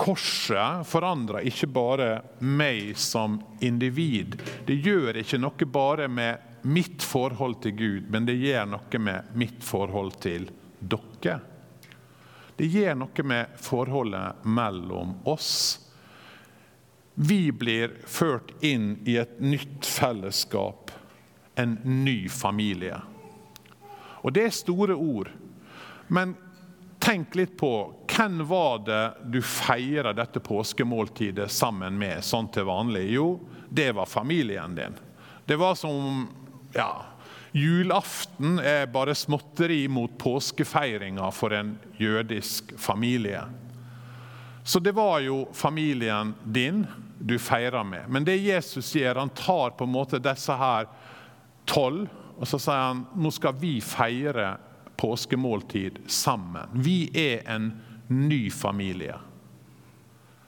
korset 0.00 0.86
forandrer 0.88 1.44
ikke 1.50 1.68
bare 1.68 2.08
meg 2.40 2.94
som 2.98 3.36
individ. 3.60 4.38
Det 4.66 4.78
gjør 4.80 5.20
ikke 5.20 5.40
noe 5.40 5.68
bare 5.68 6.08
med 6.08 6.64
mitt 6.64 7.04
forhold 7.04 7.60
til 7.64 7.76
Gud, 7.76 8.08
men 8.12 8.24
det 8.28 8.38
gjør 8.40 8.66
noe 8.74 9.00
med 9.00 9.36
mitt 9.36 9.60
forhold 9.64 10.16
til 10.24 10.48
dere. 10.80 11.38
Det 12.56 12.68
gjør 12.68 12.96
noe 13.02 13.24
med 13.28 13.60
forholdet 13.60 14.44
mellom 14.44 15.14
oss. 15.28 15.52
Vi 17.14 17.50
blir 17.52 17.92
ført 18.08 18.52
inn 18.64 18.94
i 19.08 19.18
et 19.20 19.38
nytt 19.40 19.84
fellesskap, 19.88 20.92
en 21.60 21.76
ny 21.84 22.28
familie. 22.32 23.00
Og 24.24 24.32
det 24.36 24.46
er 24.48 24.56
store 24.56 24.96
ord. 24.96 25.28
Men 26.08 26.36
tenk 27.00 27.34
litt 27.34 27.56
på 27.58 27.72
hvem 28.10 28.42
var 28.46 28.82
det 28.86 29.04
du 29.32 29.40
feirer 29.42 30.14
dette 30.14 30.40
påskemåltidet 30.44 31.50
sammen 31.52 31.96
med 31.98 32.24
sånn 32.24 32.50
til 32.52 32.68
vanlig? 32.68 33.06
Jo, 33.14 33.28
det 33.68 33.90
var 33.96 34.10
familien 34.10 34.74
din. 34.76 34.98
Det 35.46 35.56
var 35.56 35.74
som 35.78 36.28
ja, 36.74 36.90
julaften 37.52 38.58
er 38.58 38.90
bare 38.92 39.14
småtteri 39.14 39.88
mot 39.88 40.18
påskefeiringa 40.18 41.30
for 41.34 41.56
en 41.56 41.74
jødisk 41.98 42.74
familie. 42.78 43.42
Så 44.64 44.78
det 44.78 44.92
var 44.92 45.20
jo 45.24 45.46
familien 45.56 46.34
din 46.44 46.84
du 47.18 47.38
feira 47.38 47.84
med. 47.84 48.08
Men 48.08 48.24
det 48.24 48.36
Jesus 48.36 48.94
gjør, 48.94 49.14
han 49.24 49.32
tar 49.34 49.70
på 49.70 49.84
en 49.84 49.92
måte 49.92 50.20
disse 50.22 50.54
her 50.56 50.86
tolv, 51.68 52.08
og 52.40 52.48
så 52.48 52.60
sier 52.60 52.84
han 52.90 53.02
nå 53.20 53.32
skal 53.34 53.56
vi 53.60 53.78
feire 53.84 54.54
påskemåltid 55.00 55.98
sammen. 56.06 56.68
Vi 56.72 57.10
er 57.14 57.46
en 57.48 57.72
ny 58.08 58.50
familie. 58.50 59.16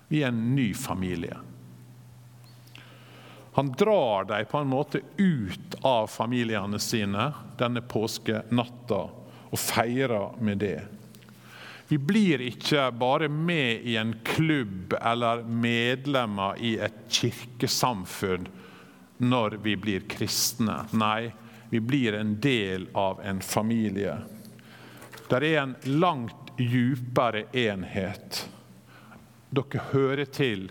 Vi 0.08 0.22
er 0.22 0.28
en 0.28 0.54
ny 0.54 0.74
familie. 0.74 1.36
Han 3.54 3.72
drar 3.72 4.24
dem 4.24 4.44
på 4.50 4.58
en 4.58 4.68
måte 4.68 5.00
ut 5.16 5.74
av 5.80 6.06
familiene 6.06 6.78
sine 6.78 7.32
denne 7.60 7.80
påskenatta 7.80 9.00
og 9.52 9.60
feirer 9.60 10.36
med 10.40 10.60
det. 10.60 10.80
Vi 11.88 11.98
blir 11.98 12.40
ikke 12.40 12.86
bare 12.96 13.28
med 13.28 13.84
i 13.84 13.96
en 14.00 14.14
klubb 14.24 14.94
eller 15.00 15.42
medlemmer 15.44 16.60
i 16.60 16.78
et 16.80 17.02
kirkesamfunn 17.12 18.48
når 19.20 19.58
vi 19.64 19.76
blir 19.76 20.06
kristne. 20.08 20.78
Nei, 20.96 21.32
vi 21.68 21.80
blir 21.80 22.16
en 22.16 22.38
del 22.40 22.88
av 22.96 23.20
en 23.24 23.40
familie. 23.40 24.16
Det 25.32 25.48
er 25.48 25.62
en 25.62 25.76
langt 25.82 26.58
djupere 26.58 27.44
enhet. 27.56 28.50
Dere 29.48 29.80
hører 29.92 30.28
til 30.28 30.66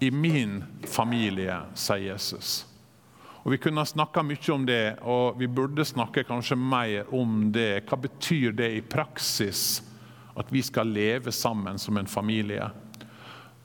i 0.00 0.08
min 0.10 0.62
familie, 0.88 1.58
sier 1.76 2.00
Jesus. 2.06 2.64
Og 3.42 3.50
Vi 3.52 3.58
kunne 3.60 3.84
snakka 3.84 4.22
mye 4.24 4.52
om 4.54 4.64
det, 4.64 4.96
og 5.02 5.36
vi 5.36 5.46
burde 5.52 5.84
snakke 5.84 6.24
kanskje 6.24 6.56
mer 6.56 7.12
om 7.12 7.50
det. 7.52 7.84
Hva 7.84 7.98
betyr 8.00 8.56
det 8.56 8.70
i 8.72 8.80
praksis 8.80 9.82
at 10.32 10.48
vi 10.48 10.62
skal 10.64 10.88
leve 10.88 11.32
sammen 11.32 11.78
som 11.78 12.00
en 12.00 12.08
familie? 12.08 12.70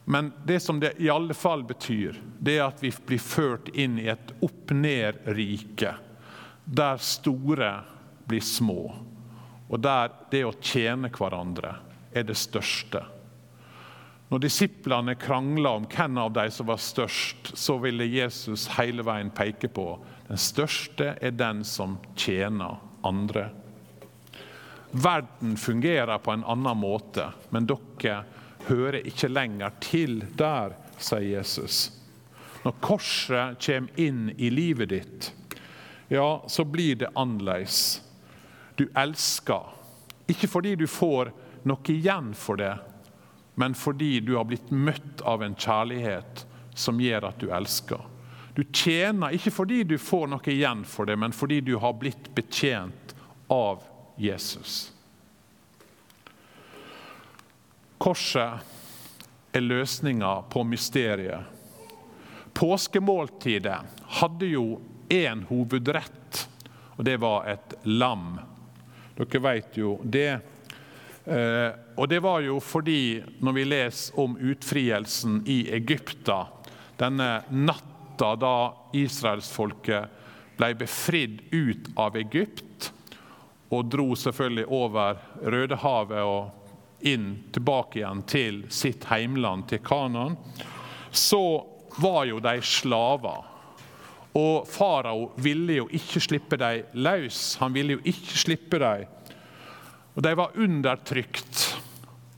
Men 0.04 0.34
det 0.44 0.60
som 0.60 0.82
det 0.84 0.98
i 1.00 1.08
alle 1.10 1.34
fall 1.34 1.64
betyr, 1.64 2.20
det 2.40 2.58
er 2.58 2.66
at 2.68 2.84
vi 2.84 2.92
blir 2.92 3.24
ført 3.24 3.72
inn 3.72 3.96
i 4.04 4.12
et 4.12 4.36
opp-ned-rike, 4.44 5.94
der 6.66 7.00
store 7.00 7.72
blir 8.28 8.44
små 8.44 8.82
og 9.70 9.80
der 9.86 10.12
det 10.32 10.44
å 10.48 10.56
tjene 10.58 11.12
hverandre 11.14 11.76
er 12.12 12.26
det 12.26 12.38
største. 12.38 13.04
Når 14.30 14.44
disiplene 14.44 15.16
krangla 15.18 15.72
om 15.80 15.88
hvem 15.90 16.18
av 16.22 16.34
dem 16.34 16.52
som 16.54 16.68
var 16.70 16.82
størst, 16.82 17.54
så 17.58 17.78
ville 17.82 18.06
Jesus 18.06 18.68
hele 18.78 19.06
veien 19.06 19.32
peke 19.34 19.70
på 19.74 19.96
den 20.30 20.38
største 20.38 21.16
er 21.18 21.34
den 21.34 21.64
som 21.66 21.98
tjener 22.14 22.78
andre. 23.02 23.48
Verden 24.92 25.56
fungerer 25.58 26.22
på 26.22 26.34
en 26.34 26.46
annen 26.46 26.78
måte, 26.78 27.32
men 27.50 27.66
dere 27.70 28.20
hører 28.68 29.02
ikke 29.10 29.32
lenger 29.32 29.74
til 29.82 30.20
der, 30.38 30.76
sier 31.02 31.26
Jesus. 31.26 31.88
Når 32.62 32.78
korset 32.84 33.58
kommer 33.66 34.02
inn 34.02 34.30
i 34.38 34.52
livet 34.54 34.94
ditt, 34.94 35.32
ja, 36.10 36.44
så 36.46 36.66
blir 36.66 37.02
det 37.02 37.14
annerledes 37.18 38.02
du 38.80 38.88
elsker. 38.98 39.76
Ikke 40.32 40.48
fordi 40.48 40.76
du 40.80 40.88
får 40.88 41.34
noe 41.68 41.92
igjen 41.92 42.32
for 42.38 42.60
det, 42.60 42.76
men 43.60 43.76
fordi 43.76 44.20
du 44.24 44.36
har 44.38 44.48
blitt 44.48 44.72
møtt 44.72 45.22
av 45.28 45.44
en 45.44 45.58
kjærlighet 45.60 46.46
som 46.80 47.02
gjør 47.02 47.28
at 47.28 47.42
du 47.42 47.50
elsker. 47.52 48.06
Du 48.56 48.64
tjener 48.64 49.36
ikke 49.36 49.52
fordi 49.52 49.84
du 49.84 49.98
får 50.00 50.30
noe 50.32 50.52
igjen 50.52 50.86
for 50.88 51.10
det, 51.10 51.18
men 51.20 51.36
fordi 51.36 51.60
du 51.62 51.76
har 51.80 51.98
blitt 52.00 52.32
betjent 52.36 53.16
av 53.52 53.84
Jesus. 54.20 54.92
Korset 58.00 59.56
er 59.56 59.66
løsninga 59.66 60.34
på 60.52 60.64
mysteriet. 60.64 61.44
Påskemåltidet 62.56 63.80
hadde 64.20 64.52
jo 64.54 64.80
én 65.10 65.44
hovedrett, 65.50 66.46
og 66.96 67.04
det 67.08 67.18
var 67.20 67.48
et 67.52 67.76
lam 67.84 68.40
dere 69.20 69.44
vet 69.44 69.78
jo 69.78 69.98
det. 70.04 70.40
Eh, 71.26 71.72
og 71.96 72.08
det 72.10 72.22
var 72.24 72.42
jo 72.42 72.60
fordi, 72.64 73.22
når 73.44 73.58
vi 73.58 73.66
leser 73.68 74.20
om 74.20 74.38
utfrielsen 74.40 75.42
i 75.46 75.62
Egypta, 75.76 76.46
denne 77.00 77.30
natta 77.52 78.34
da 78.40 78.56
israelsfolket 78.96 80.16
ble 80.60 80.72
befridd 80.80 81.44
ut 81.52 81.92
av 82.00 82.18
Egypt 82.20 82.90
og 83.70 83.92
dro 83.92 84.16
selvfølgelig 84.18 84.66
over 84.74 85.20
Rødehavet 85.46 86.24
og 86.26 87.06
inn 87.08 87.30
tilbake 87.56 88.02
igjen 88.02 88.24
til 88.28 88.64
sitt 88.74 89.06
heimland, 89.12 89.68
til 89.70 89.84
Kanan, 89.86 90.36
så 91.12 91.62
var 92.02 92.26
jo 92.28 92.42
de 92.44 92.58
slaver. 92.66 93.46
Og 94.38 94.68
farao 94.70 95.32
ville 95.42 95.80
jo 95.80 95.88
ikke 95.96 96.22
slippe 96.22 96.60
dem 96.62 97.00
løs. 97.02 97.58
Han 97.62 97.74
ville 97.74 97.98
jo 97.98 98.04
ikke 98.04 98.38
slippe 98.44 98.80
dem. 98.82 99.08
Og 100.16 100.24
De 100.26 100.34
var 100.36 100.58
undertrykt, 100.60 101.62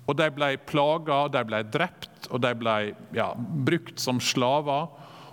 og 0.05 0.17
de 0.19 0.27
ble 0.35 0.51
plaga, 0.67 1.23
de 1.31 1.41
ble 1.47 1.61
drept, 1.71 2.27
og 2.29 2.41
de 2.43 2.51
ble 2.57 2.75
ja, 3.15 3.31
brukt 3.37 3.99
som 4.01 4.19
slaver. 4.21 4.89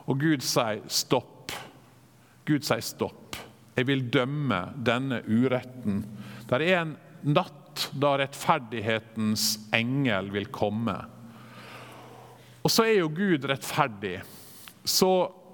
Og 0.09 0.21
Gud 0.23 0.45
sier 0.47 0.81
stopp. 0.89 1.53
Gud 2.49 2.65
sier 2.65 2.85
stopp. 2.85 3.37
Jeg 3.77 3.89
vil 3.91 4.07
dømme 4.11 4.63
denne 4.75 5.21
uretten. 5.29 6.03
Det 6.49 6.63
er 6.63 6.81
en 6.81 6.97
natt 7.29 7.89
da 7.93 8.15
rettferdighetens 8.19 9.51
engel 9.77 10.33
vil 10.35 10.49
komme. 10.55 10.97
Og 12.65 12.73
så 12.73 12.89
er 12.89 12.99
jo 13.03 13.13
Gud 13.13 13.45
rettferdig. 13.49 14.19
Så 14.89 15.11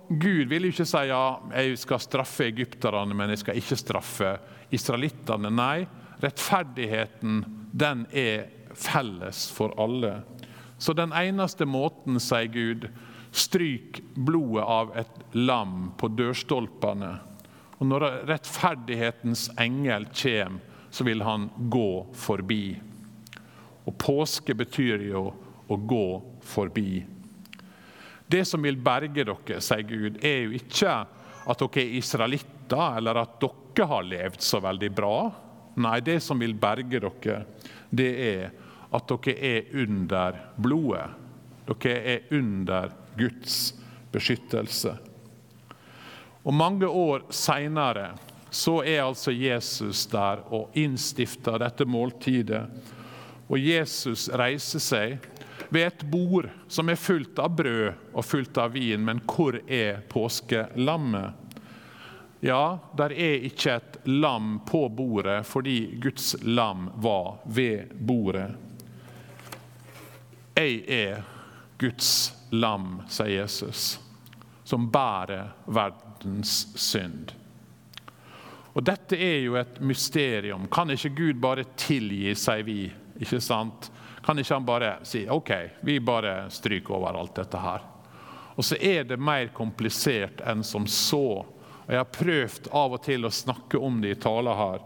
Gud 0.09 0.49
vil 0.51 0.67
jo 0.67 0.73
ikke 0.75 0.87
si 0.89 1.03
ja, 1.09 1.23
jeg 1.55 1.79
skal 1.81 2.03
straffe 2.03 2.49
egypterne, 2.51 3.17
men 3.17 3.33
jeg 3.33 3.41
skal 3.45 3.61
ikke 3.61 3.79
straffe 3.81 4.35
israelittene. 4.75 5.53
Nei, 5.55 5.87
rettferdigheten 6.23 7.43
den 7.73 8.05
er 8.13 8.49
felles 8.77 9.47
for 9.55 9.75
alle. 9.81 10.19
Så 10.79 10.93
den 10.97 11.15
eneste 11.17 11.67
måten, 11.67 12.19
sier 12.21 12.51
Gud, 12.53 12.89
stryk 13.35 14.03
blodet 14.15 14.67
av 14.69 14.93
et 14.99 15.23
lam 15.35 15.93
på 15.99 16.11
dørstolpene. 16.13 17.15
Og 17.81 17.89
når 17.91 18.07
rettferdighetens 18.29 19.49
engel 19.61 20.07
kommer, 20.13 20.61
så 20.95 21.03
vil 21.03 21.25
han 21.27 21.49
gå 21.73 22.05
forbi. 22.15 22.77
Og 23.85 23.97
påske 23.99 24.55
betyr 24.55 25.09
jo 25.09 25.25
å 25.67 25.79
gå 25.91 26.07
forbi. 26.47 27.03
Det 28.35 28.43
som 28.45 28.65
vil 28.67 28.81
berge 28.83 29.23
dere, 29.23 29.61
sier 29.63 29.85
Gud, 29.87 30.17
er 30.27 30.41
jo 30.49 30.57
ikke 30.59 30.95
at 31.47 31.61
dere 31.61 31.83
er 31.85 31.93
israelitter, 32.01 32.97
eller 32.99 33.21
at 33.21 33.37
dere 33.39 33.87
har 33.87 34.07
levd 34.09 34.41
så 34.43 34.59
veldig 34.65 34.89
bra. 34.91 35.19
Nei, 35.79 36.01
det 36.03 36.17
som 36.25 36.43
vil 36.43 36.57
berge 36.59 36.99
dere, 37.05 37.37
det 37.95 38.09
er 38.27 38.49
at 38.91 39.13
dere 39.13 39.37
er 39.39 39.71
under 39.85 40.41
blodet. 40.59 41.07
Dere 41.69 41.95
er 42.17 42.35
under 42.35 42.91
Guds 43.15 43.59
beskyttelse. 44.11 44.97
Og 46.43 46.59
Mange 46.59 46.91
år 46.91 47.29
seinere 47.31 48.17
så 48.51 48.81
er 48.83 49.05
altså 49.05 49.31
Jesus 49.31 50.09
der 50.11 50.43
og 50.51 50.75
innstifter 50.75 51.63
dette 51.63 51.87
måltidet. 51.87 52.67
Og 53.47 53.63
Jesus 53.63 54.27
reiser 54.35 54.83
seg 54.83 55.31
ved 55.69 55.87
et 55.87 56.03
bord 56.11 56.51
som 56.69 56.89
er 56.89 57.01
fullt 57.01 57.39
av 57.39 57.55
brød 57.57 58.13
og 58.13 58.25
fullt 58.25 58.59
av 58.61 58.75
vin, 58.75 59.05
men 59.05 59.23
hvor 59.29 59.59
er 59.67 60.03
påskelammet? 60.11 61.41
Ja, 62.45 62.79
der 62.97 63.13
er 63.13 63.47
ikke 63.49 63.79
et 63.79 63.97
lam 64.05 64.59
på 64.69 64.83
bordet 64.93 65.47
fordi 65.49 65.97
Guds 66.03 66.35
lam 66.43 66.91
var 67.01 67.39
ved 67.45 67.95
bordet. 67.97 68.51
Jeg 70.55 70.83
er 70.93 71.23
Guds 71.81 72.11
lam, 72.53 73.01
sier 73.09 73.41
Jesus, 73.41 73.97
som 74.65 74.91
bærer 74.93 75.55
verdens 75.67 76.67
synd. 76.77 77.33
Og 78.75 78.85
Dette 78.85 79.17
er 79.17 79.41
jo 79.45 79.57
et 79.59 79.81
mysterium. 79.81 80.69
Kan 80.69 80.91
ikke 80.91 81.15
Gud 81.17 81.41
bare 81.43 81.65
tilgi, 81.79 82.35
sier 82.35 82.67
vi. 82.67 82.93
ikke 83.23 83.41
sant? 83.41 83.91
Kan 84.25 84.39
ikke 84.41 84.55
han 84.55 84.65
bare 84.65 84.95
si 85.05 85.27
OK, 85.29 85.51
vi 85.81 85.99
bare 86.01 86.51
stryker 86.51 86.97
over 86.97 87.19
alt 87.21 87.35
dette 87.37 87.61
her? 87.61 87.83
Og 88.55 88.65
så 88.65 88.79
er 88.81 89.05
det 89.05 89.19
mer 89.21 89.51
komplisert 89.53 90.41
enn 90.47 90.63
som 90.65 90.87
så. 90.87 91.45
Og 91.85 91.91
Jeg 91.93 92.01
har 92.01 92.13
prøvd 92.15 92.69
av 92.73 92.95
og 92.97 93.03
til 93.05 93.27
å 93.27 93.33
snakke 93.35 93.79
om 93.79 93.99
det 94.01 94.15
i 94.15 94.21
taler 94.21 94.57
her. 94.57 94.85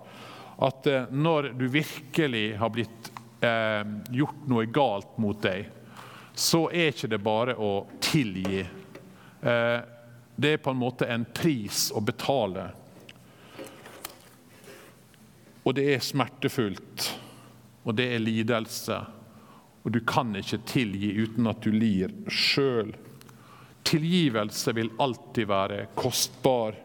At 0.59 0.87
eh, 0.90 1.05
når 1.11 1.53
du 1.59 1.68
virkelig 1.70 2.57
har 2.59 2.72
blitt 2.74 3.11
eh, 3.44 3.85
gjort 4.11 4.48
noe 4.51 4.64
galt 4.66 5.18
mot 5.22 5.38
deg, 5.42 5.68
så 6.35 6.64
er 6.70 6.90
ikke 6.90 7.11
det 7.12 7.20
bare 7.22 7.55
å 7.55 7.85
tilgi. 8.03 8.64
Eh, 8.64 9.79
det 10.38 10.53
er 10.55 10.64
på 10.64 10.74
en 10.74 10.81
måte 10.81 11.07
en 11.07 11.27
pris 11.35 11.88
å 11.94 12.03
betale. 12.03 12.70
Og 15.62 15.77
det 15.77 15.87
er 15.92 16.03
smertefullt, 16.03 17.07
og 17.85 17.94
det 17.98 18.09
er 18.14 18.22
lidelse. 18.24 18.98
Og 19.88 19.92
du 19.92 20.03
kan 20.05 20.35
ikke 20.37 20.59
tilgi 20.68 21.14
uten 21.16 21.46
at 21.48 21.62
du 21.64 21.70
lir 21.72 22.11
sjøl. 22.29 22.90
Tilgivelse 23.88 24.74
vil 24.77 24.90
alltid 25.01 25.48
være 25.48 25.87
kostbar. 25.96 26.77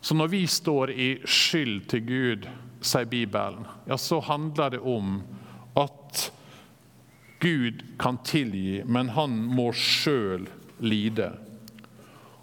Så 0.00 0.12
når 0.14 0.28
vi 0.28 0.42
står 0.44 0.92
i 0.92 1.08
skyld 1.24 1.86
til 1.88 2.04
Gud, 2.04 2.50
sier 2.84 3.08
Bibelen, 3.08 3.64
ja, 3.88 3.96
så 3.96 4.20
handler 4.28 4.76
det 4.76 4.82
om 4.84 5.22
at 5.80 6.26
Gud 7.40 7.80
kan 7.96 8.20
tilgi, 8.20 8.82
men 8.84 9.16
han 9.16 9.40
må 9.56 9.70
sjøl 9.72 10.50
lide. 10.84 11.32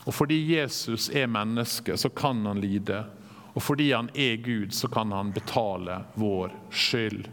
Og 0.09 0.17
fordi 0.17 0.41
Jesus 0.55 1.11
er 1.13 1.29
menneske, 1.29 1.93
så 1.93 2.09
kan 2.09 2.41
han 2.49 2.65
lide. 2.65 3.05
Og 3.53 3.61
fordi 3.61 3.91
han 3.93 4.09
er 4.17 4.41
Gud, 4.41 4.73
så 4.73 4.89
kan 4.89 5.13
han 5.13 5.29
betale 5.37 6.07
vår 6.17 6.57
skyld. 6.73 7.27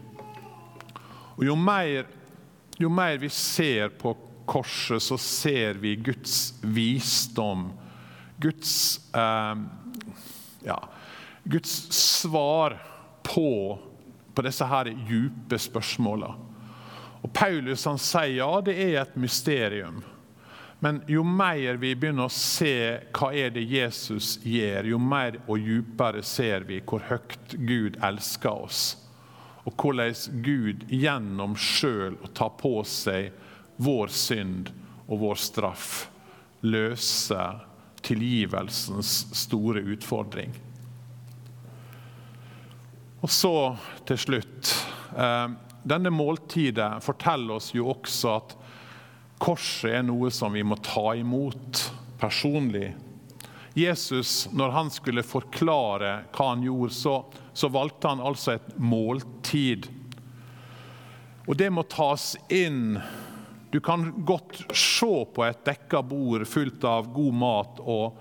Og 1.35 1.45
jo 1.47 1.55
mer, 1.59 2.07
jo 2.79 2.89
mer 2.91 3.17
vi 3.19 3.29
ser 3.29 3.91
på 3.99 4.15
korset, 4.45 5.03
så 5.03 5.17
ser 5.17 5.79
vi 5.81 5.95
Guds 5.95 6.53
visdom. 6.61 7.69
Guds, 8.37 8.99
eh, 9.15 9.55
ja, 10.63 10.79
Guds 11.43 11.93
svar 11.93 12.77
på, 13.23 13.79
på 14.33 14.41
disse 14.41 14.65
her 14.65 14.91
dype 15.07 15.59
spørsmåla. 15.59 16.33
Og 17.25 17.31
Paulus 17.33 17.87
han 17.89 17.97
sier 17.97 18.37
ja, 18.37 18.51
det 18.61 18.75
er 18.77 18.99
et 19.01 19.15
mysterium. 19.17 20.03
Men 20.79 20.99
jo 21.09 21.23
mer 21.25 21.79
vi 21.81 21.95
begynner 21.97 22.27
å 22.27 22.33
se 22.33 22.99
hva 23.15 23.31
er 23.33 23.53
det 23.55 23.63
Jesus 23.65 24.35
gjør, 24.45 24.91
jo 24.91 24.99
mer 25.01 25.39
og 25.47 25.63
djupere 25.63 26.21
ser 26.25 26.67
vi 26.67 26.81
hvor 26.85 27.01
høyt 27.07 27.55
Gud 27.55 27.97
elsker 28.03 28.65
oss. 28.67 28.83
Og 29.65 29.73
hvordan 29.81 30.41
Gud 30.45 30.85
gjennom 30.93 31.55
sjøl 31.57 32.19
å 32.21 32.31
ta 32.37 32.51
på 32.53 32.77
seg 32.87 33.31
vår 33.81 34.13
synd 34.13 34.69
og 35.07 35.21
vår 35.23 35.39
straff 35.41 36.05
løser 36.65 37.63
tilgivelsens 38.05 39.25
store 39.33 39.81
utfordring. 39.95 40.53
Og 43.25 43.31
så 43.33 43.55
til 44.05 44.21
slutt. 44.21 44.73
Eh, 45.17 45.47
denne 45.85 46.11
måltidet 46.13 47.01
forteller 47.05 47.57
oss 47.57 47.71
jo 47.73 47.89
også 47.93 48.35
at 48.35 48.55
Korset 49.35 49.97
er 49.97 50.05
noe 50.05 50.29
som 50.31 50.53
vi 50.55 50.61
må 50.63 50.77
ta 50.79 51.11
imot 51.19 51.81
personlig. 52.21 52.93
Jesus, 53.75 54.47
når 54.55 54.69
han 54.71 54.89
skulle 54.93 55.23
forklare 55.27 56.11
hva 56.31 56.45
han 56.53 56.63
gjorde, 56.63 56.93
så, 56.95 57.15
så 57.53 57.67
valgte 57.67 58.07
han 58.07 58.23
altså 58.23 58.55
et 58.55 58.69
måltid. 58.79 59.89
Og 61.43 61.57
det 61.59 61.67
må 61.75 61.83
tas 61.91 62.33
inn. 62.47 62.95
Du 63.73 63.81
kan 63.83 64.07
godt 64.25 64.61
se 64.71 65.11
på 65.35 65.43
et 65.43 65.65
dekka 65.67 65.99
bord 66.07 66.47
fullt 66.47 66.87
av 66.87 67.11
god 67.11 67.35
mat 67.35 67.83
og, 67.83 68.15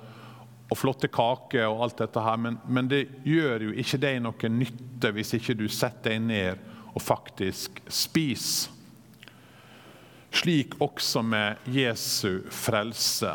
og 0.67 0.81
flotte 0.81 1.07
kaker 1.15 1.69
og 1.69 1.87
alt 1.87 2.03
dette 2.03 2.27
her, 2.27 2.41
men, 2.49 2.59
men, 2.67 2.91
det 2.91 3.05
gjør 3.23 3.69
jo 3.69 3.79
ikke 3.79 4.03
deg 4.03 4.21
noe 4.25 4.51
nytte 4.51 5.15
hvis 5.15 5.37
ikke 5.39 5.55
du 5.63 5.69
setter 5.71 6.17
deg 6.17 6.27
ned 6.27 6.71
og 6.95 7.03
faktisk 7.03 7.79
spiser. 7.87 8.73
Slik 10.35 10.75
også 10.83 11.23
med 11.23 11.63
Jesu 11.71 12.43
frelse. 12.51 13.31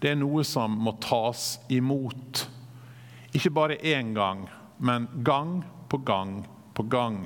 Det 0.00 0.12
er 0.12 0.20
noe 0.20 0.44
som 0.46 0.74
må 0.78 0.94
tas 1.02 1.58
imot. 1.68 2.44
Ikke 3.34 3.50
bare 3.50 3.80
én 3.82 4.14
gang, 4.14 4.46
men 4.78 5.08
gang 5.26 5.62
på 5.88 5.98
gang 5.98 6.44
på 6.74 6.82
gang. 6.82 7.24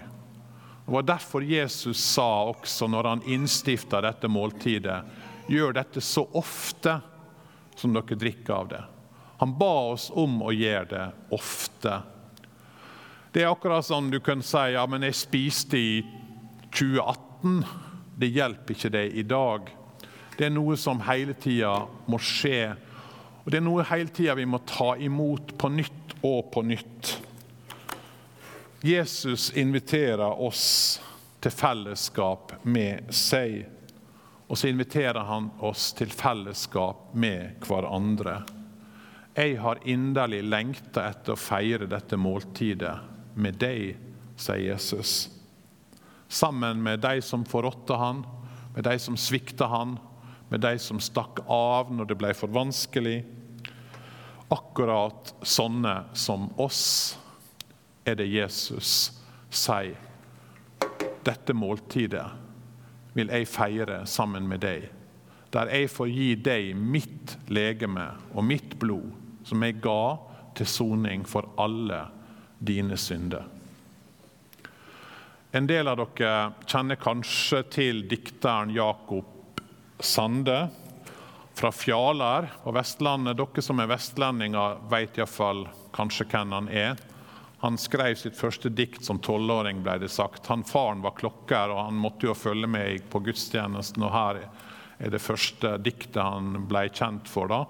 Det 0.87 0.93
var 0.93 1.03
derfor 1.03 1.45
Jesus 1.45 2.01
sa 2.01 2.49
også 2.49 2.89
når 2.91 3.09
han 3.09 3.27
innstifta 3.29 4.01
dette 4.03 4.29
måltidet, 4.29 5.03
gjør 5.47 5.77
dette 5.77 6.01
så 6.01 6.25
ofte 6.39 6.97
som 7.77 7.93
dere 7.95 8.19
drikker 8.19 8.55
av 8.55 8.73
det. 8.73 8.83
Han 9.43 9.55
ba 9.59 9.75
oss 9.93 10.11
om 10.15 10.41
å 10.43 10.53
gjøre 10.55 10.89
det 10.91 11.07
ofte. 11.35 12.01
Det 13.33 13.43
er 13.43 13.51
akkurat 13.51 13.85
som 13.85 14.11
du 14.11 14.21
kan 14.21 14.43
si 14.45 14.65
ja, 14.75 14.85
men 14.87 15.03
jeg 15.07 15.19
spiste 15.19 15.79
i 15.79 15.95
2018. 16.71 17.63
Det 18.21 18.29
hjelper 18.29 18.77
ikke 18.77 18.93
deg 18.93 19.17
i 19.19 19.25
dag. 19.27 19.71
Det 20.37 20.47
er 20.49 20.55
noe 20.55 20.77
som 20.81 21.03
hele 21.07 21.35
tida 21.39 21.75
må 22.11 22.19
skje. 22.23 22.73
Og 23.43 23.51
det 23.53 23.59
er 23.59 23.67
noe 23.67 23.85
hele 23.89 24.13
tida 24.15 24.37
vi 24.39 24.47
må 24.49 24.63
ta 24.69 24.95
imot 24.97 25.55
på 25.59 25.71
nytt 25.73 26.17
og 26.23 26.51
på 26.55 26.63
nytt. 26.67 27.13
Jesus 28.83 29.51
inviterer 29.59 30.41
oss 30.43 31.01
til 31.43 31.55
fellesskap 31.55 32.57
med 32.63 33.13
seg. 33.15 33.63
Og 34.49 34.59
så 34.59 34.71
inviterer 34.71 35.23
han 35.27 35.51
oss 35.65 35.91
til 35.97 36.11
fellesskap 36.13 37.13
med 37.15 37.63
hverandre. 37.67 38.41
Jeg 39.37 39.57
har 39.63 39.81
inderlig 39.89 40.43
lengta 40.45 41.07
etter 41.09 41.35
å 41.37 41.41
feire 41.41 41.89
dette 41.89 42.19
måltidet 42.21 42.99
med 43.35 43.57
deg, 43.63 43.95
sier 44.37 44.67
Jesus 44.73 45.31
sammen 46.33 46.83
med 46.83 47.01
de 47.01 47.21
som 47.23 47.45
forrådte 47.45 47.97
han, 47.97 48.25
med 48.75 48.85
de 48.85 48.97
som 48.99 49.17
svikta 49.21 49.69
han, 49.69 49.99
med 50.53 50.61
de 50.61 50.79
som 50.79 50.99
stakk 51.01 51.39
av 51.49 51.89
når 51.97 52.11
det 52.11 52.17
ble 52.21 52.35
for 52.37 52.53
vanskelig. 52.53 53.23
Akkurat 54.53 55.33
sånne 55.41 55.95
som 56.13 56.51
oss 56.61 56.83
er 58.05 58.19
det 58.21 58.27
Jesus 58.29 59.15
sier. 59.49 59.97
Dette 61.25 61.57
måltidet 61.57 62.27
vil 63.17 63.33
jeg 63.33 63.49
feire 63.49 64.03
sammen 64.05 64.45
med 64.51 64.61
deg, 64.67 64.91
der 65.57 65.73
jeg 65.73 65.89
får 65.89 66.13
gi 66.13 66.29
deg 66.45 66.71
mitt 66.77 67.39
legeme 67.49 68.11
og 68.35 68.45
mitt 68.45 68.77
blod, 68.77 69.09
som 69.49 69.65
jeg 69.65 69.81
ga 69.81 70.19
til 70.59 70.69
soning 70.69 71.25
for 71.25 71.49
alle 71.57 72.05
dine 72.61 73.01
synder. 73.01 73.49
En 75.57 75.65
del 75.65 75.89
av 75.89 75.97
dere 75.97 76.51
kjenner 76.69 77.01
kanskje 77.01 77.65
til 77.73 78.05
dikteren 78.09 78.77
Jakob 78.77 79.32
Sande 80.03 80.69
fra 81.55 81.73
Fjaler 81.73 82.51
på 82.65 82.73
Vestlandet. 82.73 83.37
Dere 83.37 83.63
som 83.63 83.81
er 83.81 83.91
vestlendinger, 83.93 84.81
vet 84.91 85.19
iallfall 85.21 85.67
kanskje 85.95 86.27
hvem 86.33 86.55
han 86.57 86.69
er. 86.69 87.01
Han 87.63 87.79
skrev 87.79 88.17
sitt 88.19 88.35
første 88.35 88.73
dikt 88.75 89.05
som 89.07 89.21
tolvåring, 89.23 89.85
ble 89.85 90.01
det 90.03 90.11
sagt. 90.11 90.49
Han 90.51 90.65
Faren 90.67 91.05
var 91.05 91.15
klokker, 91.15 91.71
og 91.71 91.85
han 91.85 92.01
måtte 92.03 92.27
jo 92.27 92.35
følge 92.35 92.67
med 92.67 93.07
på 93.13 93.23
gudstjenesten. 93.23 94.03
og 94.03 94.11
Her 94.11 94.41
er 94.99 95.15
det 95.15 95.23
første 95.23 95.77
diktet 95.79 96.19
han 96.19 96.65
ble 96.67 96.89
kjent 96.91 97.31
for. 97.31 97.47
da. 97.47 97.63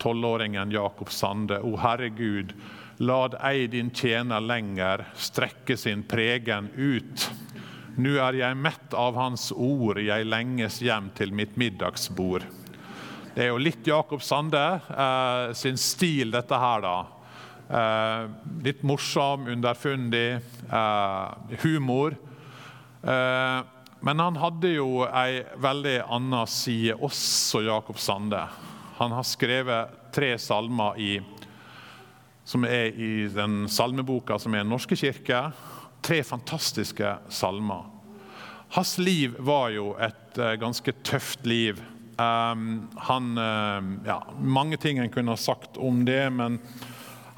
Tolvåringen 0.00 0.72
Jakob 0.72 1.12
Sande. 1.12 1.60
O 1.60 1.76
Herregud, 1.76 2.56
Lad 2.98 3.34
ei 3.44 3.66
din 3.66 3.90
tjener 3.90 4.40
lenger 4.40 5.04
strekke 5.14 5.76
sin 5.76 6.02
pregen 6.08 6.70
ut. 6.76 7.30
Nu 7.96 8.16
er 8.20 8.36
jeg 8.38 8.56
mett 8.60 8.94
av 8.96 9.16
Hans 9.16 9.50
ord, 9.52 10.00
jeg 10.02 10.28
lenges 10.28 10.80
hjem 10.84 11.10
til 11.16 11.32
mitt 11.32 11.56
middagsbord. 11.56 12.44
Det 13.36 13.44
er 13.44 13.50
jo 13.50 13.60
litt 13.60 13.84
Jakob 13.88 14.22
Sande 14.24 14.62
eh, 14.88 15.52
sin 15.56 15.76
stil, 15.80 16.30
dette 16.32 16.56
her, 16.60 16.84
da. 16.84 16.96
Eh, 17.66 18.28
litt 18.64 18.84
morsom, 18.86 19.48
underfundig, 19.52 20.38
eh, 20.70 21.58
humor. 21.64 22.16
Eh, 23.02 23.60
men 24.00 24.18
han 24.22 24.36
hadde 24.36 24.70
jo 24.76 25.02
ei 25.08 25.42
veldig 25.58 25.98
annen 26.04 26.46
side, 26.46 26.94
også 26.94 27.64
Jakob 27.66 27.98
Sande. 27.98 28.44
Han 28.98 29.12
har 29.12 29.26
skrevet 29.26 30.12
tre 30.14 30.36
salmer 30.38 30.96
i, 30.96 31.20
som 32.44 32.64
er 32.64 32.94
i 32.94 33.26
den 33.28 33.66
salmeboka 33.68 34.38
som 34.38 34.54
er 34.54 34.62
Den 34.62 34.70
norske 34.70 34.96
kirke. 34.96 35.50
Tre 36.06 36.22
fantastiske 36.22 37.16
salmer. 37.28 37.84
Hans 38.68 38.98
liv 38.98 39.34
var 39.38 39.70
jo 39.74 39.88
et 39.98 40.38
uh, 40.38 40.52
ganske 40.54 40.92
tøft 41.02 41.46
liv. 41.46 41.80
Um, 42.14 42.84
han, 43.08 43.32
uh, 43.34 43.88
ja, 44.06 44.20
mange 44.38 44.78
ting 44.78 45.00
en 45.02 45.10
kunne 45.10 45.34
ha 45.34 45.40
sagt 45.40 45.76
om 45.76 46.04
det, 46.06 46.28
men 46.30 46.60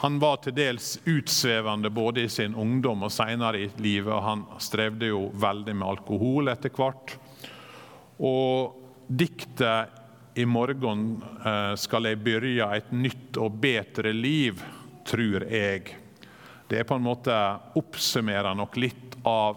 han 0.03 0.19
var 0.21 0.43
til 0.45 0.53
dels 0.59 0.99
utsvevende 1.09 1.89
både 1.89 2.27
i 2.27 2.29
sin 2.29 2.53
ungdom 2.55 3.07
og 3.09 3.13
senere 3.15 3.63
i 3.63 3.71
livet. 3.81 4.13
og 4.13 4.21
Han 4.27 4.43
strevde 4.61 5.09
jo 5.09 5.23
veldig 5.33 5.73
med 5.73 5.89
alkohol 5.89 6.53
etter 6.53 6.75
hvert. 6.77 7.15
Og 8.21 8.77
diktet 9.09 9.97
'I 10.37 10.45
morgen 10.45 11.23
uh, 11.41 11.73
skal 11.73 12.11
jeg 12.11 12.21
begynne 12.21 12.69
et 12.77 12.93
nytt 12.93 13.41
og 13.41 13.57
bedre 13.65 14.13
liv', 14.13 14.61
tror 15.09 15.49
jeg. 15.49 15.97
Det 16.69 16.79
er 16.79 16.85
på 16.85 16.99
en 16.99 17.05
måte 17.05 17.35
oppsummerer 17.81 18.55
nok 18.55 18.77
litt 18.77 19.17
av 19.27 19.57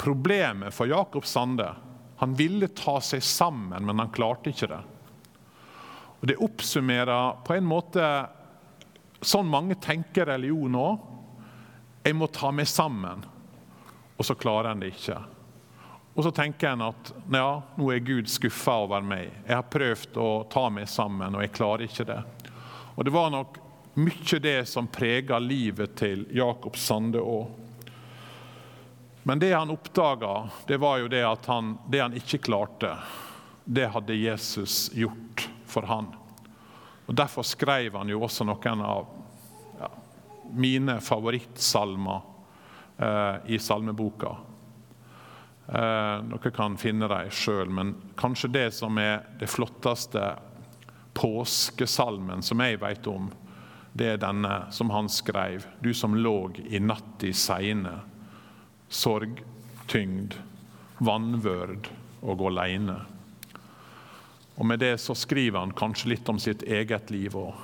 problemet 0.00 0.74
for 0.74 0.90
Jakob 0.90 1.24
Sande. 1.26 1.70
Han 2.20 2.34
ville 2.36 2.68
ta 2.68 2.98
seg 3.00 3.22
sammen, 3.24 3.86
men 3.86 3.98
han 3.98 4.12
klarte 4.12 4.52
ikke 4.52 4.68
det. 4.68 4.80
Og 6.20 6.28
Det 6.28 6.36
oppsummerer 6.36 7.40
på 7.44 7.56
en 7.56 7.64
måte 7.64 8.04
sånn 9.24 9.48
mange 9.48 9.76
tenker 9.80 10.28
religion 10.28 10.72
nå. 10.72 10.88
Jeg 12.04 12.16
må 12.16 12.28
ta 12.32 12.52
meg 12.52 12.68
sammen, 12.68 13.24
og 14.16 14.24
så 14.24 14.36
klarer 14.36 14.72
en 14.72 14.84
det 14.84 14.92
ikke. 14.92 15.16
Og 16.12 16.24
så 16.26 16.32
tenker 16.34 16.74
en 16.74 16.84
at 16.90 17.12
ja, 17.32 17.48
nå 17.76 17.88
er 17.92 18.04
Gud 18.04 18.28
skuffa 18.28 18.82
over 18.84 19.04
meg. 19.04 19.30
Jeg 19.46 19.56
har 19.56 19.68
prøvd 19.72 20.20
å 20.20 20.28
ta 20.52 20.66
meg 20.72 20.88
sammen, 20.92 21.36
og 21.36 21.44
jeg 21.44 21.54
klarer 21.56 21.86
ikke 21.88 22.08
det. 22.08 22.20
Og 22.96 23.04
Det 23.04 23.12
var 23.14 23.32
nok 23.32 23.60
mye 24.00 24.38
det 24.42 24.64
som 24.68 24.88
preger 24.88 25.40
livet 25.40 25.96
til 26.00 26.26
Jakob 26.34 26.76
Sande 26.76 27.20
òg. 27.20 27.50
Men 29.22 29.38
det 29.38 29.52
han 29.52 29.70
oppdaga, 29.70 30.48
det 30.66 30.80
var 30.80 30.98
jo 31.02 31.08
det 31.12 31.22
at 31.26 31.46
han, 31.46 31.74
det 31.88 32.00
han 32.00 32.16
ikke 32.16 32.40
klarte, 32.48 32.94
det 33.64 33.90
hadde 33.92 34.16
Jesus 34.16 34.88
gjort 34.96 35.48
for 35.68 35.86
han. 35.86 36.08
Og 37.06 37.14
Derfor 37.14 37.42
skrev 37.42 37.96
han 37.98 38.08
jo 38.08 38.22
også 38.24 38.46
noen 38.48 38.84
av 38.86 39.08
ja, 39.80 39.90
mine 40.54 40.96
favorittsalmer 41.04 42.20
eh, 42.96 43.36
i 43.54 43.58
salmeboka. 43.58 44.36
Eh, 45.68 46.16
dere 46.32 46.52
kan 46.54 46.78
finne 46.80 47.10
dem 47.10 47.30
sjøl, 47.34 47.68
men 47.70 47.92
kanskje 48.18 48.50
det 48.54 48.68
som 48.74 48.98
er 48.98 49.26
det 49.38 49.50
flotteste 49.50 50.32
påskesalmen 51.14 52.42
som 52.42 52.62
jeg 52.64 52.80
vet 52.80 53.06
om, 53.10 53.28
det 53.92 54.06
er 54.06 54.20
denne 54.22 54.70
som 54.70 54.90
han 54.90 55.08
skrev. 55.08 55.66
Du 55.80 55.94
som 55.94 56.14
låg 56.14 56.58
i 56.58 56.80
natt 56.80 57.24
i 57.26 57.32
seine 57.34 57.98
sorgtyngd, 58.90 60.36
vanvørd 60.98 61.90
og 62.20 62.44
aleine. 62.50 63.00
Og 64.60 64.66
Med 64.66 64.78
det 64.78 64.98
så 65.00 65.14
skriver 65.16 65.58
han 65.58 65.72
kanskje 65.72 66.12
litt 66.12 66.28
om 66.28 66.38
sitt 66.38 66.62
eget 66.62 67.10
liv 67.10 67.36
òg. 67.36 67.54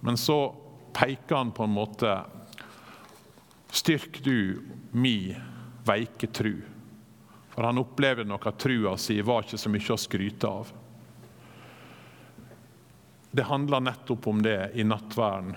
Men 0.00 0.16
så 0.16 0.54
peker 0.94 1.36
han 1.36 1.52
på 1.52 1.66
en 1.66 1.74
måte 1.74 2.14
Styrk 3.74 4.20
du 4.22 4.62
mi 4.92 5.34
veike 5.84 6.28
tru. 6.30 6.60
For 7.50 7.66
han 7.66 7.80
opplevde 7.82 8.22
nok 8.24 8.46
at 8.46 8.60
trua 8.62 8.92
si 9.02 9.16
var 9.18 9.42
ikke 9.42 9.58
så 9.58 9.72
mye 9.72 9.96
å 9.96 9.98
skryte 9.98 10.46
av. 10.46 10.70
Det 13.34 13.48
handler 13.50 13.82
nettopp 13.82 14.28
om 14.30 14.44
det 14.46 14.70
i 14.78 14.86
nattverden 14.86 15.56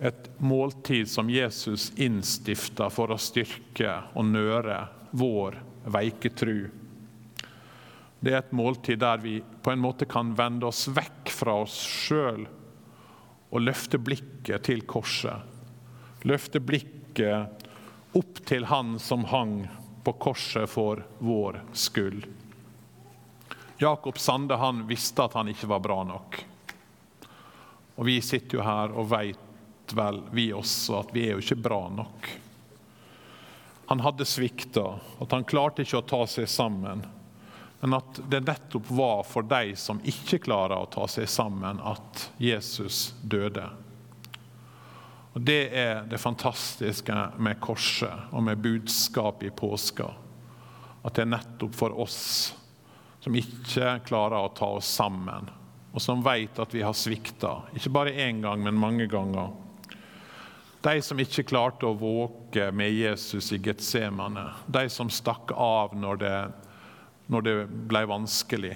et 0.00 0.30
måltid 0.38 1.08
som 1.10 1.30
Jesus 1.30 1.92
innstifta 1.96 2.88
for 2.90 3.14
å 3.14 3.20
styrke 3.20 3.92
og 4.14 4.26
nøre 4.26 4.80
vår 5.14 5.58
veike 5.94 6.32
tru. 6.34 6.66
Det 8.24 8.32
er 8.32 8.40
et 8.40 8.54
måltid 8.56 8.98
der 9.02 9.20
vi 9.22 9.38
på 9.62 9.70
en 9.70 9.82
måte 9.82 10.08
kan 10.08 10.32
vende 10.34 10.66
oss 10.66 10.86
vekk 10.88 11.30
fra 11.30 11.58
oss 11.62 11.76
sjøl 11.84 12.46
og 13.54 13.62
løfte 13.62 14.00
blikket 14.00 14.64
til 14.66 14.82
korset. 14.88 15.44
Løfte 16.24 16.60
blikket 16.64 17.66
opp 18.16 18.40
til 18.48 18.64
Han 18.70 18.96
som 18.98 19.26
hang 19.28 19.58
på 20.04 20.14
korset 20.18 20.70
for 20.70 21.04
vår 21.18 21.60
skyld. 21.72 22.24
Jakob 23.78 24.18
Sande 24.18 24.56
han 24.56 24.86
visste 24.88 25.24
at 25.24 25.34
han 25.36 25.50
ikke 25.52 25.68
var 25.68 25.82
bra 25.84 26.00
nok. 26.08 26.40
Og 27.94 28.06
Vi 28.08 28.20
sitter 28.24 28.58
jo 28.58 28.64
her 28.66 28.94
og 28.94 29.10
veit 29.12 29.43
vel 29.92 30.22
vi 30.32 30.48
også 30.56 31.00
at 31.02 31.12
vi 31.14 31.26
er 31.26 31.34
jo 31.34 31.44
ikke 31.44 31.60
bra 31.66 31.82
nok. 31.92 32.30
Han 33.86 34.00
hadde 34.00 34.24
svikta, 34.24 34.86
at 35.20 35.32
han 35.36 35.44
klarte 35.44 35.84
ikke 35.84 36.00
å 36.00 36.08
ta 36.08 36.22
seg 36.30 36.48
sammen. 36.48 37.04
Men 37.84 37.98
at 37.98 38.20
det 38.32 38.46
nettopp 38.46 38.88
var 38.96 39.24
for 39.28 39.44
de 39.44 39.74
som 39.76 40.00
ikke 40.08 40.40
klarer 40.46 40.80
å 40.80 40.88
ta 40.88 41.04
seg 41.10 41.28
sammen, 41.28 41.82
at 41.84 42.30
Jesus 42.40 43.12
døde. 43.20 43.66
Og 45.34 45.40
Det 45.40 45.62
er 45.76 46.04
det 46.08 46.20
fantastiske 46.22 47.14
med 47.36 47.60
korset 47.60 48.30
og 48.32 48.46
med 48.46 48.62
budskapet 48.62 49.50
i 49.50 49.56
påska. 49.56 50.06
At 51.04 51.16
det 51.18 51.26
er 51.26 51.34
nettopp 51.34 51.74
for 51.76 51.98
oss 52.00 52.54
som 53.20 53.36
ikke 53.36 53.98
klarer 54.06 54.38
å 54.44 54.52
ta 54.56 54.68
oss 54.78 54.88
sammen, 55.00 55.48
og 55.92 56.02
som 56.02 56.22
vet 56.24 56.58
at 56.60 56.74
vi 56.74 56.82
har 56.84 56.96
svikta. 56.96 57.54
Ikke 57.76 57.92
bare 57.92 58.12
én 58.20 58.42
gang, 58.44 58.62
men 58.64 58.80
mange 58.80 59.06
ganger. 59.08 59.52
De 60.84 61.02
som 61.02 61.16
ikke 61.16 61.46
klarte 61.48 61.88
å 61.88 61.96
våke 61.96 62.66
med 62.76 62.92
Jesus 62.92 63.46
i 63.56 63.58
Getsemane. 63.64 64.50
De 64.68 64.82
som 64.92 65.08
stakk 65.08 65.54
av 65.56 65.94
når 65.96 66.18
det, 66.20 66.38
når 67.32 67.44
det 67.46 67.54
ble 67.88 68.02
vanskelig. 68.10 68.74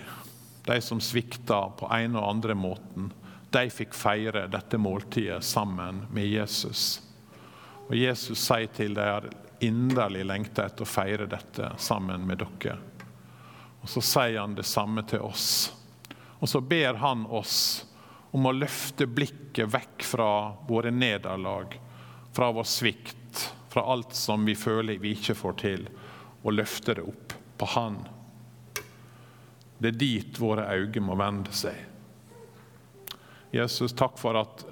De 0.64 0.78
som 0.80 1.02
svikta 1.04 1.66
på 1.76 1.90
en 1.92 2.14
og 2.16 2.24
andre 2.30 2.54
måten. 2.56 3.10
De 3.52 3.68
fikk 3.68 3.92
feire 3.92 4.46
dette 4.48 4.80
måltidet 4.80 5.44
sammen 5.44 6.06
med 6.08 6.30
Jesus. 6.32 7.02
Og 7.90 7.92
Jesus 7.96 8.40
sier 8.40 8.72
til 8.72 8.96
dem 8.96 9.28
inderlig 9.68 10.22
lengter 10.30 10.70
etter 10.70 10.86
å 10.86 10.88
feire 10.88 11.26
dette 11.28 11.74
sammen 11.76 12.24
med 12.24 12.40
dere. 12.40 12.78
Og 13.82 13.92
Så 13.92 14.00
sier 14.00 14.38
han 14.40 14.56
det 14.56 14.64
samme 14.64 15.04
til 15.04 15.26
oss. 15.28 15.74
Og 16.40 16.48
så 16.48 16.64
ber 16.64 16.96
han 17.04 17.26
oss 17.26 17.84
om 18.32 18.48
å 18.48 18.54
løfte 18.56 19.04
blikket 19.04 19.68
vekk 19.74 20.08
fra 20.08 20.30
våre 20.68 20.94
nederlag 20.94 21.76
fra 22.32 22.52
vår 22.52 22.64
svikt, 22.64 23.54
fra 23.68 23.82
alt 23.92 24.14
som 24.14 24.44
vi 24.44 24.54
føler 24.54 24.98
vi 24.98 25.14
ikke 25.16 25.34
får 25.34 25.58
til, 25.62 25.88
og 26.42 26.54
løfte 26.54 26.94
det 26.98 27.04
opp 27.04 27.34
på 27.58 27.66
Han. 27.74 27.98
Det 29.78 29.92
er 29.92 30.00
dit 30.00 30.40
våre 30.40 30.66
øyne 30.74 31.02
må 31.04 31.14
vende 31.18 31.54
seg. 31.54 31.76
Jesus, 33.54 33.94
takk 33.96 34.18
for 34.18 34.36
at 34.38 34.64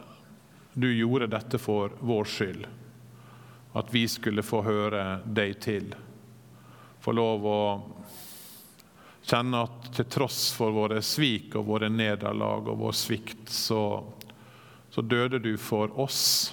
du 0.75 0.89
gjorde 0.93 1.31
dette 1.33 1.59
for 1.59 1.95
vår 2.01 2.29
skyld. 2.29 2.67
At 3.77 3.93
vi 3.95 4.05
skulle 4.09 4.45
få 4.45 4.61
høre 4.67 5.21
deg 5.25 5.55
til. 5.65 5.95
Få 7.01 7.15
lov 7.17 7.47
å 7.49 7.61
kjenne 9.27 9.63
at 9.67 9.89
til 9.97 10.09
tross 10.11 10.51
for 10.55 10.75
våre 10.75 11.01
svik 11.03 11.57
og 11.59 11.67
våre 11.71 11.89
nederlag 11.91 12.69
og 12.69 12.79
vår 12.85 12.95
svikt, 12.95 13.49
så, 13.51 14.05
så 14.91 15.03
døde 15.03 15.41
du 15.43 15.55
for 15.59 15.95
oss 16.01 16.53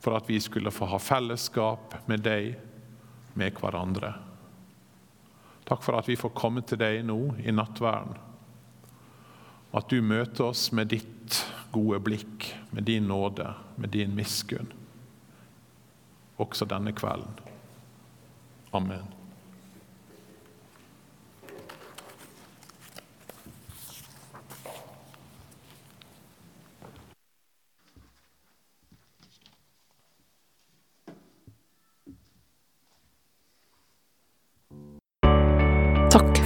for 0.00 0.16
at 0.16 0.28
vi 0.30 0.40
skulle 0.40 0.72
få 0.72 0.88
ha 0.90 0.98
fellesskap 0.98 1.94
med 2.08 2.24
deg, 2.24 2.54
med 3.36 3.60
hverandre. 3.60 4.14
Takk 5.68 5.84
for 5.84 6.00
at 6.00 6.08
vi 6.08 6.18
får 6.18 6.34
komme 6.34 6.64
til 6.66 6.80
deg 6.80 7.04
nå 7.06 7.18
i 7.44 7.52
nattverden. 7.54 8.16
At 9.76 9.92
du 9.92 10.00
møter 10.02 10.48
oss 10.48 10.70
med 10.74 10.90
ditt 10.90 11.36
gode 11.70 12.00
blikk, 12.02 12.48
med 12.74 12.88
din 12.88 13.06
nåde, 13.06 13.52
med 13.76 13.92
din 13.94 14.16
miskunn. 14.16 14.72
Også 16.42 16.66
denne 16.66 16.96
kvelden. 16.96 17.38
Amen. 18.74 19.19